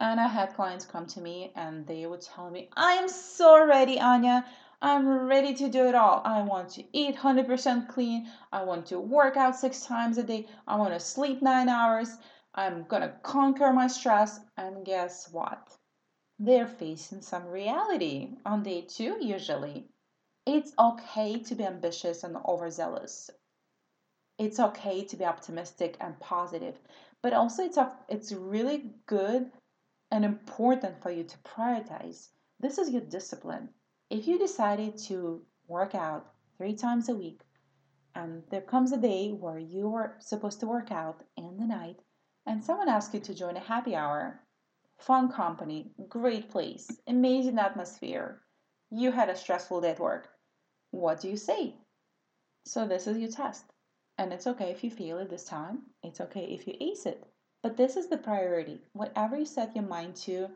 And 0.00 0.18
I 0.18 0.26
had 0.26 0.56
clients 0.56 0.84
come 0.84 1.06
to 1.06 1.20
me 1.20 1.52
and 1.54 1.86
they 1.86 2.06
would 2.06 2.22
tell 2.22 2.50
me, 2.50 2.70
I 2.76 2.94
am 2.94 3.08
so 3.08 3.64
ready, 3.64 4.00
Anya. 4.00 4.44
I'm 4.80 5.08
ready 5.26 5.54
to 5.54 5.68
do 5.68 5.88
it 5.88 5.96
all. 5.96 6.22
I 6.24 6.42
want 6.42 6.70
to 6.70 6.84
eat 6.92 7.16
100% 7.16 7.88
clean. 7.88 8.30
I 8.52 8.62
want 8.62 8.86
to 8.86 9.00
work 9.00 9.36
out 9.36 9.56
six 9.56 9.84
times 9.84 10.18
a 10.18 10.22
day. 10.22 10.46
I 10.68 10.76
want 10.76 10.94
to 10.94 11.00
sleep 11.00 11.42
nine 11.42 11.68
hours. 11.68 12.16
I'm 12.54 12.84
going 12.84 13.02
to 13.02 13.12
conquer 13.24 13.72
my 13.72 13.88
stress. 13.88 14.38
And 14.56 14.86
guess 14.86 15.32
what? 15.32 15.76
They're 16.38 16.68
facing 16.68 17.22
some 17.22 17.46
reality 17.48 18.36
on 18.46 18.62
day 18.62 18.82
two, 18.82 19.18
usually. 19.20 19.88
It's 20.46 20.72
okay 20.78 21.40
to 21.40 21.54
be 21.56 21.64
ambitious 21.64 22.22
and 22.22 22.36
overzealous. 22.36 23.30
It's 24.38 24.60
okay 24.60 25.04
to 25.06 25.16
be 25.16 25.24
optimistic 25.24 25.96
and 26.00 26.20
positive, 26.20 26.80
but 27.20 27.32
also 27.32 27.64
it's 27.64 27.76
a, 27.76 27.92
it's 28.08 28.30
really 28.30 28.94
good 29.06 29.50
and 30.12 30.24
important 30.24 31.02
for 31.02 31.10
you 31.10 31.24
to 31.24 31.38
prioritize. 31.38 32.28
This 32.60 32.78
is 32.78 32.90
your 32.90 33.02
discipline. 33.02 33.70
If 34.10 34.26
you 34.26 34.38
decided 34.38 34.96
to 35.08 35.42
work 35.66 35.94
out 35.94 36.32
three 36.56 36.74
times 36.74 37.10
a 37.10 37.14
week, 37.14 37.42
and 38.14 38.42
there 38.50 38.62
comes 38.62 38.90
a 38.92 38.96
day 38.96 39.32
where 39.32 39.58
you 39.58 39.94
are 39.94 40.16
supposed 40.18 40.60
to 40.60 40.66
work 40.66 40.90
out 40.90 41.22
in 41.36 41.58
the 41.58 41.66
night, 41.66 42.00
and 42.46 42.64
someone 42.64 42.88
asks 42.88 43.12
you 43.12 43.20
to 43.20 43.34
join 43.34 43.56
a 43.56 43.60
happy 43.60 43.94
hour, 43.94 44.40
fun 44.96 45.30
company, 45.30 45.92
great 46.08 46.50
place, 46.50 46.88
amazing 47.06 47.58
atmosphere, 47.58 48.40
you 48.90 49.12
had 49.12 49.28
a 49.28 49.36
stressful 49.36 49.82
day 49.82 49.90
at 49.90 50.00
work, 50.00 50.30
what 50.90 51.20
do 51.20 51.28
you 51.28 51.36
say? 51.36 51.74
So, 52.64 52.86
this 52.86 53.06
is 53.06 53.18
your 53.18 53.30
test. 53.30 53.64
And 54.16 54.32
it's 54.32 54.46
okay 54.46 54.70
if 54.70 54.82
you 54.82 54.90
fail 54.90 55.18
it 55.18 55.28
this 55.28 55.44
time, 55.44 55.82
it's 56.02 56.20
okay 56.22 56.44
if 56.44 56.66
you 56.66 56.74
ace 56.80 57.04
it. 57.04 57.22
But 57.62 57.76
this 57.76 57.96
is 57.96 58.08
the 58.08 58.16
priority. 58.16 58.80
Whatever 58.94 59.36
you 59.36 59.44
set 59.44 59.76
your 59.76 59.84
mind 59.84 60.16
to 60.16 60.48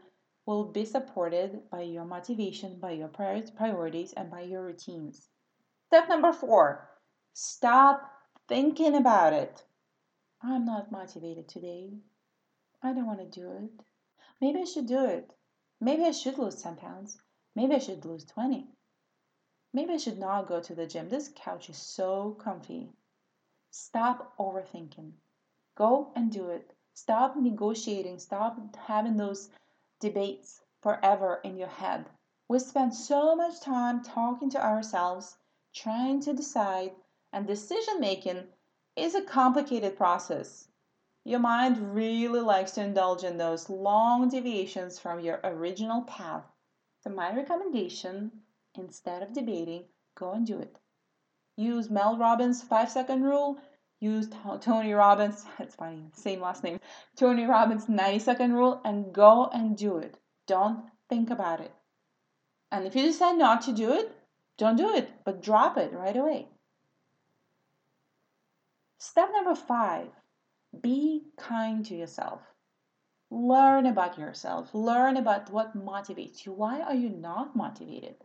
will 0.52 0.64
be 0.64 0.84
supported 0.84 1.62
by 1.70 1.80
your 1.80 2.04
motivation, 2.04 2.78
by 2.78 2.90
your 2.90 3.08
priorities, 3.08 4.12
and 4.12 4.30
by 4.30 4.42
your 4.42 4.62
routines. 4.62 5.30
Step 5.86 6.10
number 6.10 6.30
four 6.30 6.90
stop 7.32 8.12
thinking 8.48 8.94
about 8.94 9.32
it. 9.32 9.64
I'm 10.42 10.66
not 10.66 10.92
motivated 10.92 11.48
today. 11.48 11.94
I 12.82 12.92
don't 12.92 13.06
want 13.06 13.20
to 13.20 13.40
do 13.40 13.50
it. 13.52 13.84
Maybe 14.42 14.60
I 14.60 14.64
should 14.64 14.86
do 14.86 15.06
it. 15.06 15.32
Maybe 15.80 16.04
I 16.04 16.10
should 16.10 16.36
lose 16.36 16.60
10 16.60 16.76
pounds. 16.76 17.18
Maybe 17.56 17.74
I 17.74 17.78
should 17.78 18.04
lose 18.04 18.26
20. 18.26 18.66
Maybe 19.72 19.94
I 19.94 19.96
should 19.96 20.18
not 20.18 20.48
go 20.48 20.60
to 20.60 20.74
the 20.74 20.86
gym. 20.86 21.08
This 21.08 21.32
couch 21.34 21.70
is 21.70 21.78
so 21.78 22.36
comfy. 22.44 22.90
Stop 23.70 24.36
overthinking. 24.36 25.12
Go 25.76 26.12
and 26.14 26.30
do 26.30 26.50
it. 26.50 26.74
Stop 26.92 27.36
negotiating. 27.36 28.18
Stop 28.18 28.58
having 28.76 29.16
those 29.16 29.48
debates 30.02 30.60
forever 30.82 31.40
in 31.42 31.56
your 31.56 31.68
head. 31.68 32.10
We 32.48 32.58
spend 32.58 32.94
so 32.94 33.34
much 33.34 33.60
time 33.60 34.02
talking 34.02 34.50
to 34.50 34.62
ourselves, 34.62 35.38
trying 35.72 36.20
to 36.20 36.34
decide, 36.34 36.94
and 37.32 37.46
decision 37.46 38.00
making 38.00 38.48
is 38.96 39.14
a 39.14 39.22
complicated 39.22 39.96
process. 39.96 40.68
Your 41.24 41.38
mind 41.38 41.94
really 41.94 42.40
likes 42.40 42.72
to 42.72 42.84
indulge 42.84 43.24
in 43.24 43.38
those 43.38 43.70
long 43.70 44.28
deviations 44.28 44.98
from 44.98 45.20
your 45.20 45.40
original 45.44 46.02
path. 46.02 46.44
So, 47.00 47.08
my 47.10 47.34
recommendation 47.34 48.42
instead 48.74 49.22
of 49.22 49.32
debating, 49.32 49.84
go 50.14 50.32
and 50.32 50.46
do 50.46 50.58
it. 50.58 50.78
Use 51.56 51.90
Mel 51.90 52.16
Robbins' 52.16 52.62
five 52.62 52.90
second 52.90 53.22
rule. 53.22 53.60
Use 54.02 54.28
Tony 54.60 54.94
Robbins, 54.94 55.44
it's 55.60 55.76
funny, 55.76 56.02
same 56.12 56.40
last 56.40 56.64
name, 56.64 56.80
Tony 57.14 57.46
Robbins' 57.46 57.88
90 57.88 58.18
second 58.18 58.52
rule, 58.52 58.80
and 58.84 59.14
go 59.14 59.48
and 59.54 59.76
do 59.76 59.98
it. 59.98 60.18
Don't 60.48 60.90
think 61.08 61.30
about 61.30 61.60
it. 61.60 61.72
And 62.72 62.84
if 62.84 62.96
you 62.96 63.02
decide 63.02 63.38
not 63.38 63.62
to 63.62 63.72
do 63.72 63.92
it, 63.92 64.10
don't 64.58 64.74
do 64.74 64.92
it, 64.92 65.08
but 65.24 65.40
drop 65.40 65.78
it 65.78 65.92
right 65.92 66.16
away. 66.16 66.48
Step 68.98 69.30
number 69.32 69.54
five 69.54 70.08
be 70.80 71.22
kind 71.36 71.86
to 71.86 71.94
yourself. 71.94 72.40
Learn 73.30 73.86
about 73.86 74.18
yourself. 74.18 74.74
Learn 74.74 75.16
about 75.16 75.52
what 75.52 75.76
motivates 75.76 76.44
you. 76.44 76.52
Why 76.52 76.80
are 76.80 76.96
you 76.96 77.08
not 77.08 77.54
motivated? 77.54 78.16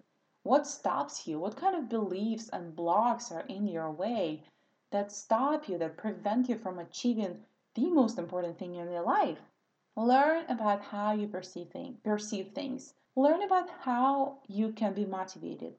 What 0.41 0.65
stops 0.65 1.27
you? 1.27 1.37
What 1.39 1.55
kind 1.55 1.75
of 1.75 1.87
beliefs 1.87 2.49
and 2.49 2.75
blocks 2.75 3.31
are 3.31 3.45
in 3.47 3.67
your 3.67 3.91
way 3.91 4.43
that 4.91 5.11
stop 5.11 5.67
you, 5.67 5.77
that 5.77 5.97
prevent 5.97 6.49
you 6.49 6.57
from 6.57 6.79
achieving 6.79 7.43
the 7.75 7.89
most 7.89 8.17
important 8.17 8.57
thing 8.57 8.75
in 8.75 8.91
your 8.91 9.03
life? 9.03 9.39
Learn 9.95 10.45
about 10.47 10.81
how 10.81 11.13
you 11.13 11.27
perceive, 11.27 11.69
thing, 11.69 11.97
perceive 12.03 12.51
things. 12.53 12.93
Learn 13.15 13.41
about 13.41 13.69
how 13.81 14.39
you 14.47 14.71
can 14.71 14.93
be 14.93 15.05
motivated. 15.05 15.73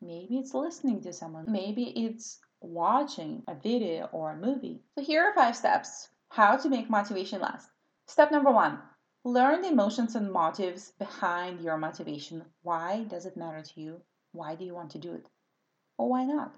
Maybe 0.00 0.38
it's 0.38 0.54
listening 0.54 1.02
to 1.02 1.12
someone. 1.12 1.44
Maybe 1.50 1.90
it's 1.90 2.38
watching 2.60 3.42
a 3.48 3.54
video 3.54 4.08
or 4.12 4.30
a 4.30 4.36
movie. 4.36 4.82
So 4.94 5.04
here 5.04 5.24
are 5.24 5.34
five 5.34 5.56
steps 5.56 6.08
how 6.30 6.56
to 6.56 6.68
make 6.68 6.88
motivation 6.88 7.40
last. 7.40 7.68
Step 8.06 8.30
number 8.30 8.50
one 8.50 8.78
learn 9.24 9.60
the 9.60 9.68
emotions 9.68 10.14
and 10.14 10.32
motives 10.32 10.92
behind 10.98 11.60
your 11.60 11.76
motivation. 11.76 12.44
Why 12.62 13.04
does 13.04 13.26
it 13.26 13.36
matter 13.36 13.62
to 13.62 13.80
you? 13.80 14.00
Why 14.32 14.54
do 14.54 14.64
you 14.64 14.74
want 14.74 14.92
to 14.92 14.98
do 14.98 15.12
it? 15.12 15.26
Or 15.98 16.08
why 16.08 16.24
not? 16.24 16.54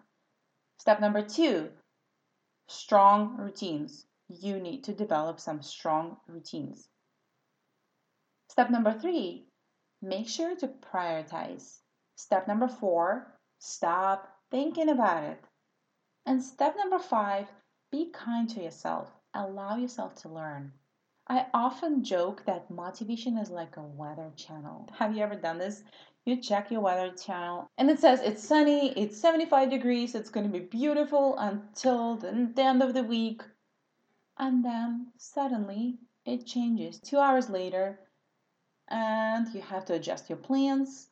Step 0.83 0.99
number 0.99 1.23
two 1.23 1.71
strong 2.67 3.37
routines. 3.37 4.05
You 4.29 4.59
need 4.59 4.83
to 4.83 4.93
develop 4.93 5.39
some 5.39 5.63
strong 5.63 6.17
routines. 6.27 6.89
Step 8.49 8.69
number 8.69 8.93
three 8.93 9.47
make 10.03 10.29
sure 10.29 10.57
to 10.57 10.67
prioritize. 10.67 11.79
Step 12.17 12.49
number 12.49 12.67
four 12.67 13.29
stop 13.61 14.27
thinking 14.51 14.89
about 14.89 15.23
it. 15.23 15.45
And 16.27 16.43
step 16.43 16.75
number 16.77 16.99
five, 16.99 17.47
be 17.93 18.11
kind 18.11 18.51
to 18.51 18.61
yourself. 18.61 19.09
Allow 19.35 19.77
yourself 19.77 20.17
to 20.23 20.29
learn. 20.29 20.73
I 21.29 21.47
often 21.55 22.03
joke 22.03 22.43
that 22.47 22.73
motivation 22.73 23.39
is 23.39 23.51
like 23.51 23.77
a 23.77 23.83
weather 23.83 24.33
channel. 24.35 24.89
Have 24.99 25.15
you 25.15 25.23
ever 25.23 25.37
done 25.37 25.59
this? 25.59 25.85
You 26.25 26.41
check 26.41 26.71
your 26.71 26.81
weather 26.81 27.13
channel 27.15 27.71
and 27.79 27.91
it 27.91 27.99
says 27.99 28.21
it's 28.21 28.43
sunny, 28.43 28.93
it's 28.93 29.21
75 29.21 29.71
degrees, 29.71 30.15
it's 30.15 30.31
going 30.31 30.47
to 30.47 30.59
be 30.59 30.65
beautiful 30.65 31.37
until 31.39 32.17
the 32.17 32.29
end 32.29 32.83
of 32.83 32.95
the 32.95 33.03
week. 33.03 33.43
And 34.39 34.65
then 34.65 35.09
suddenly 35.17 35.99
it 36.25 36.47
changes. 36.47 37.01
Two 37.01 37.19
hours 37.19 37.51
later, 37.51 38.01
and 38.89 39.47
you 39.55 39.61
have 39.61 39.85
to 39.87 39.95
adjust 39.95 40.29
your 40.29 40.39
plans 40.39 41.09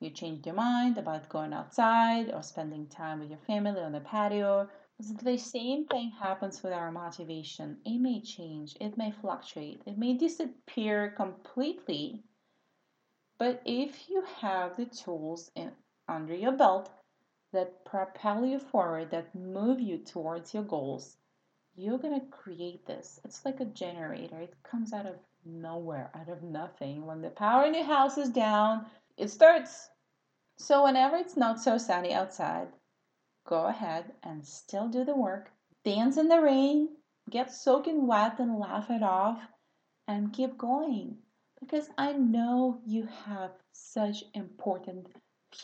you 0.00 0.10
change 0.10 0.46
your 0.46 0.54
mind 0.54 0.96
about 0.96 1.28
going 1.28 1.52
outside 1.52 2.30
or 2.32 2.40
spending 2.44 2.86
time 2.86 3.18
with 3.18 3.30
your 3.30 3.38
family 3.40 3.80
on 3.80 3.90
the 3.90 4.00
patio. 4.00 4.68
The 5.00 5.36
same 5.36 5.86
thing 5.86 6.10
happens 6.10 6.62
with 6.62 6.72
our 6.72 6.92
motivation. 6.92 7.78
It 7.84 7.98
may 7.98 8.20
change, 8.20 8.76
it 8.80 8.96
may 8.96 9.10
fluctuate, 9.10 9.82
it 9.86 9.98
may 9.98 10.14
disappear 10.14 11.10
completely. 11.10 12.22
But 13.38 13.62
if 13.64 14.10
you 14.10 14.22
have 14.40 14.76
the 14.76 14.86
tools 14.86 15.52
in, 15.54 15.70
under 16.08 16.34
your 16.34 16.50
belt 16.52 16.90
that 17.52 17.84
propel 17.84 18.44
you 18.44 18.58
forward, 18.58 19.10
that 19.12 19.32
move 19.32 19.78
you 19.80 19.98
towards 19.98 20.52
your 20.52 20.64
goals, 20.64 21.16
you're 21.76 21.98
going 21.98 22.20
to 22.20 22.26
create 22.26 22.84
this. 22.86 23.20
It's 23.24 23.44
like 23.44 23.60
a 23.60 23.64
generator, 23.64 24.40
it 24.40 24.60
comes 24.64 24.92
out 24.92 25.06
of 25.06 25.14
nowhere, 25.44 26.10
out 26.14 26.28
of 26.28 26.42
nothing. 26.42 27.06
When 27.06 27.22
the 27.22 27.30
power 27.30 27.64
in 27.64 27.74
your 27.74 27.84
house 27.84 28.18
is 28.18 28.30
down, 28.30 28.86
it 29.16 29.28
starts. 29.28 29.88
So, 30.56 30.82
whenever 30.82 31.16
it's 31.16 31.36
not 31.36 31.60
so 31.60 31.78
sunny 31.78 32.12
outside, 32.12 32.68
go 33.46 33.66
ahead 33.66 34.12
and 34.24 34.44
still 34.44 34.88
do 34.88 35.04
the 35.04 35.14
work. 35.14 35.52
Dance 35.84 36.16
in 36.16 36.26
the 36.26 36.40
rain, 36.40 36.88
get 37.30 37.52
soaking 37.52 38.08
wet 38.08 38.40
and 38.40 38.58
laugh 38.58 38.90
it 38.90 39.04
off, 39.04 39.40
and 40.08 40.32
keep 40.32 40.58
going. 40.58 41.18
Because 41.60 41.90
I 41.98 42.12
know 42.12 42.80
you 42.86 43.06
have 43.26 43.52
such 43.72 44.24
important, 44.34 45.08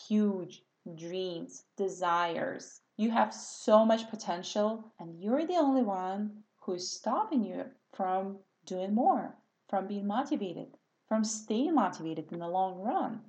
huge 0.07 0.63
dreams, 0.97 1.65
desires. 1.77 2.81
You 2.97 3.11
have 3.11 3.33
so 3.33 3.85
much 3.85 4.11
potential, 4.11 4.93
and 4.99 5.19
you're 5.21 5.47
the 5.47 5.57
only 5.57 5.83
one 5.83 6.45
who's 6.61 6.91
stopping 6.91 7.45
you 7.45 7.65
from 7.93 8.39
doing 8.65 8.95
more, 8.95 9.37
from 9.69 9.87
being 9.87 10.07
motivated, 10.07 10.77
from 11.09 11.25
staying 11.25 11.75
motivated 11.75 12.33
in 12.33 12.39
the 12.39 12.49
long 12.49 12.81
run. 12.81 13.21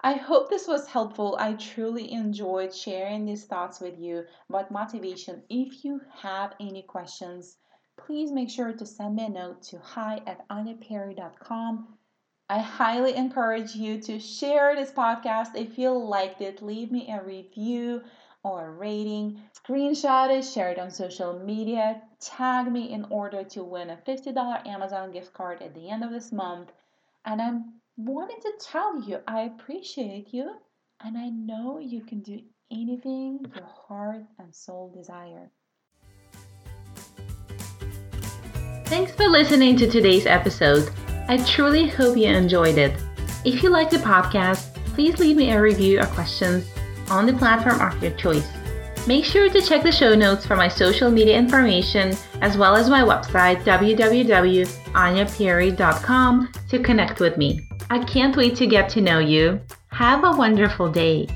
I 0.00 0.12
hope 0.14 0.48
this 0.48 0.68
was 0.68 0.86
helpful. 0.86 1.36
I 1.40 1.54
truly 1.54 2.12
enjoyed 2.12 2.72
sharing 2.72 3.26
these 3.26 3.46
thoughts 3.46 3.80
with 3.80 3.98
you 3.98 4.24
about 4.48 4.70
motivation. 4.70 5.42
If 5.50 5.84
you 5.84 6.00
have 6.22 6.54
any 6.60 6.82
questions, 6.82 7.56
please 7.96 8.30
make 8.30 8.48
sure 8.48 8.72
to 8.72 8.86
send 8.86 9.16
me 9.16 9.24
a 9.26 9.28
note 9.28 9.62
to 9.62 9.78
hi 9.78 10.22
at 10.26 10.48
anyaperry.com. 10.48 11.97
I 12.50 12.60
highly 12.60 13.14
encourage 13.14 13.74
you 13.74 14.00
to 14.02 14.18
share 14.18 14.74
this 14.74 14.90
podcast 14.90 15.54
if 15.54 15.78
you 15.78 15.90
liked 15.90 16.40
it. 16.40 16.62
Leave 16.62 16.90
me 16.90 17.10
a 17.10 17.22
review 17.22 18.02
or 18.42 18.68
a 18.68 18.70
rating. 18.70 19.42
Screenshot 19.52 20.30
it, 20.30 20.44
share 20.44 20.70
it 20.70 20.78
on 20.78 20.90
social 20.90 21.38
media, 21.38 22.00
tag 22.20 22.72
me 22.72 22.90
in 22.90 23.04
order 23.10 23.44
to 23.44 23.62
win 23.62 23.90
a 23.90 23.96
$50 23.96 24.66
Amazon 24.66 25.12
gift 25.12 25.34
card 25.34 25.60
at 25.60 25.74
the 25.74 25.90
end 25.90 26.02
of 26.02 26.10
this 26.10 26.32
month. 26.32 26.72
And 27.26 27.42
I'm 27.42 27.74
wanted 27.98 28.40
to 28.40 28.52
tell 28.60 29.02
you 29.02 29.18
I 29.26 29.40
appreciate 29.42 30.32
you 30.32 30.54
and 31.04 31.18
I 31.18 31.28
know 31.28 31.78
you 31.78 32.02
can 32.02 32.20
do 32.20 32.40
anything 32.70 33.40
your 33.54 33.68
heart 33.88 34.22
and 34.38 34.54
soul 34.54 34.90
desire. 34.96 35.50
Thanks 38.86 39.12
for 39.12 39.28
listening 39.28 39.76
to 39.76 39.90
today's 39.90 40.24
episode. 40.24 40.90
I 41.28 41.36
truly 41.44 41.86
hope 41.86 42.16
you 42.16 42.26
enjoyed 42.26 42.78
it. 42.78 42.96
If 43.44 43.62
you 43.62 43.70
like 43.70 43.90
the 43.90 43.98
podcast, 43.98 44.74
please 44.94 45.18
leave 45.18 45.36
me 45.36 45.52
a 45.52 45.60
review 45.60 46.00
or 46.00 46.06
questions 46.06 46.66
on 47.10 47.26
the 47.26 47.34
platform 47.34 47.80
of 47.80 48.02
your 48.02 48.12
choice. 48.12 48.48
Make 49.06 49.24
sure 49.24 49.48
to 49.48 49.62
check 49.62 49.82
the 49.82 49.92
show 49.92 50.14
notes 50.14 50.44
for 50.44 50.54
my 50.56 50.68
social 50.68 51.10
media 51.10 51.38
information 51.38 52.14
as 52.42 52.58
well 52.58 52.76
as 52.76 52.90
my 52.90 53.00
website 53.02 53.64
www.anyaperry.com 53.64 56.52
to 56.68 56.78
connect 56.78 57.20
with 57.20 57.38
me. 57.38 57.60
I 57.90 58.04
can't 58.04 58.36
wait 58.36 58.54
to 58.56 58.66
get 58.66 58.90
to 58.90 59.00
know 59.00 59.18
you. 59.18 59.62
Have 59.92 60.24
a 60.24 60.36
wonderful 60.36 60.90
day. 60.90 61.26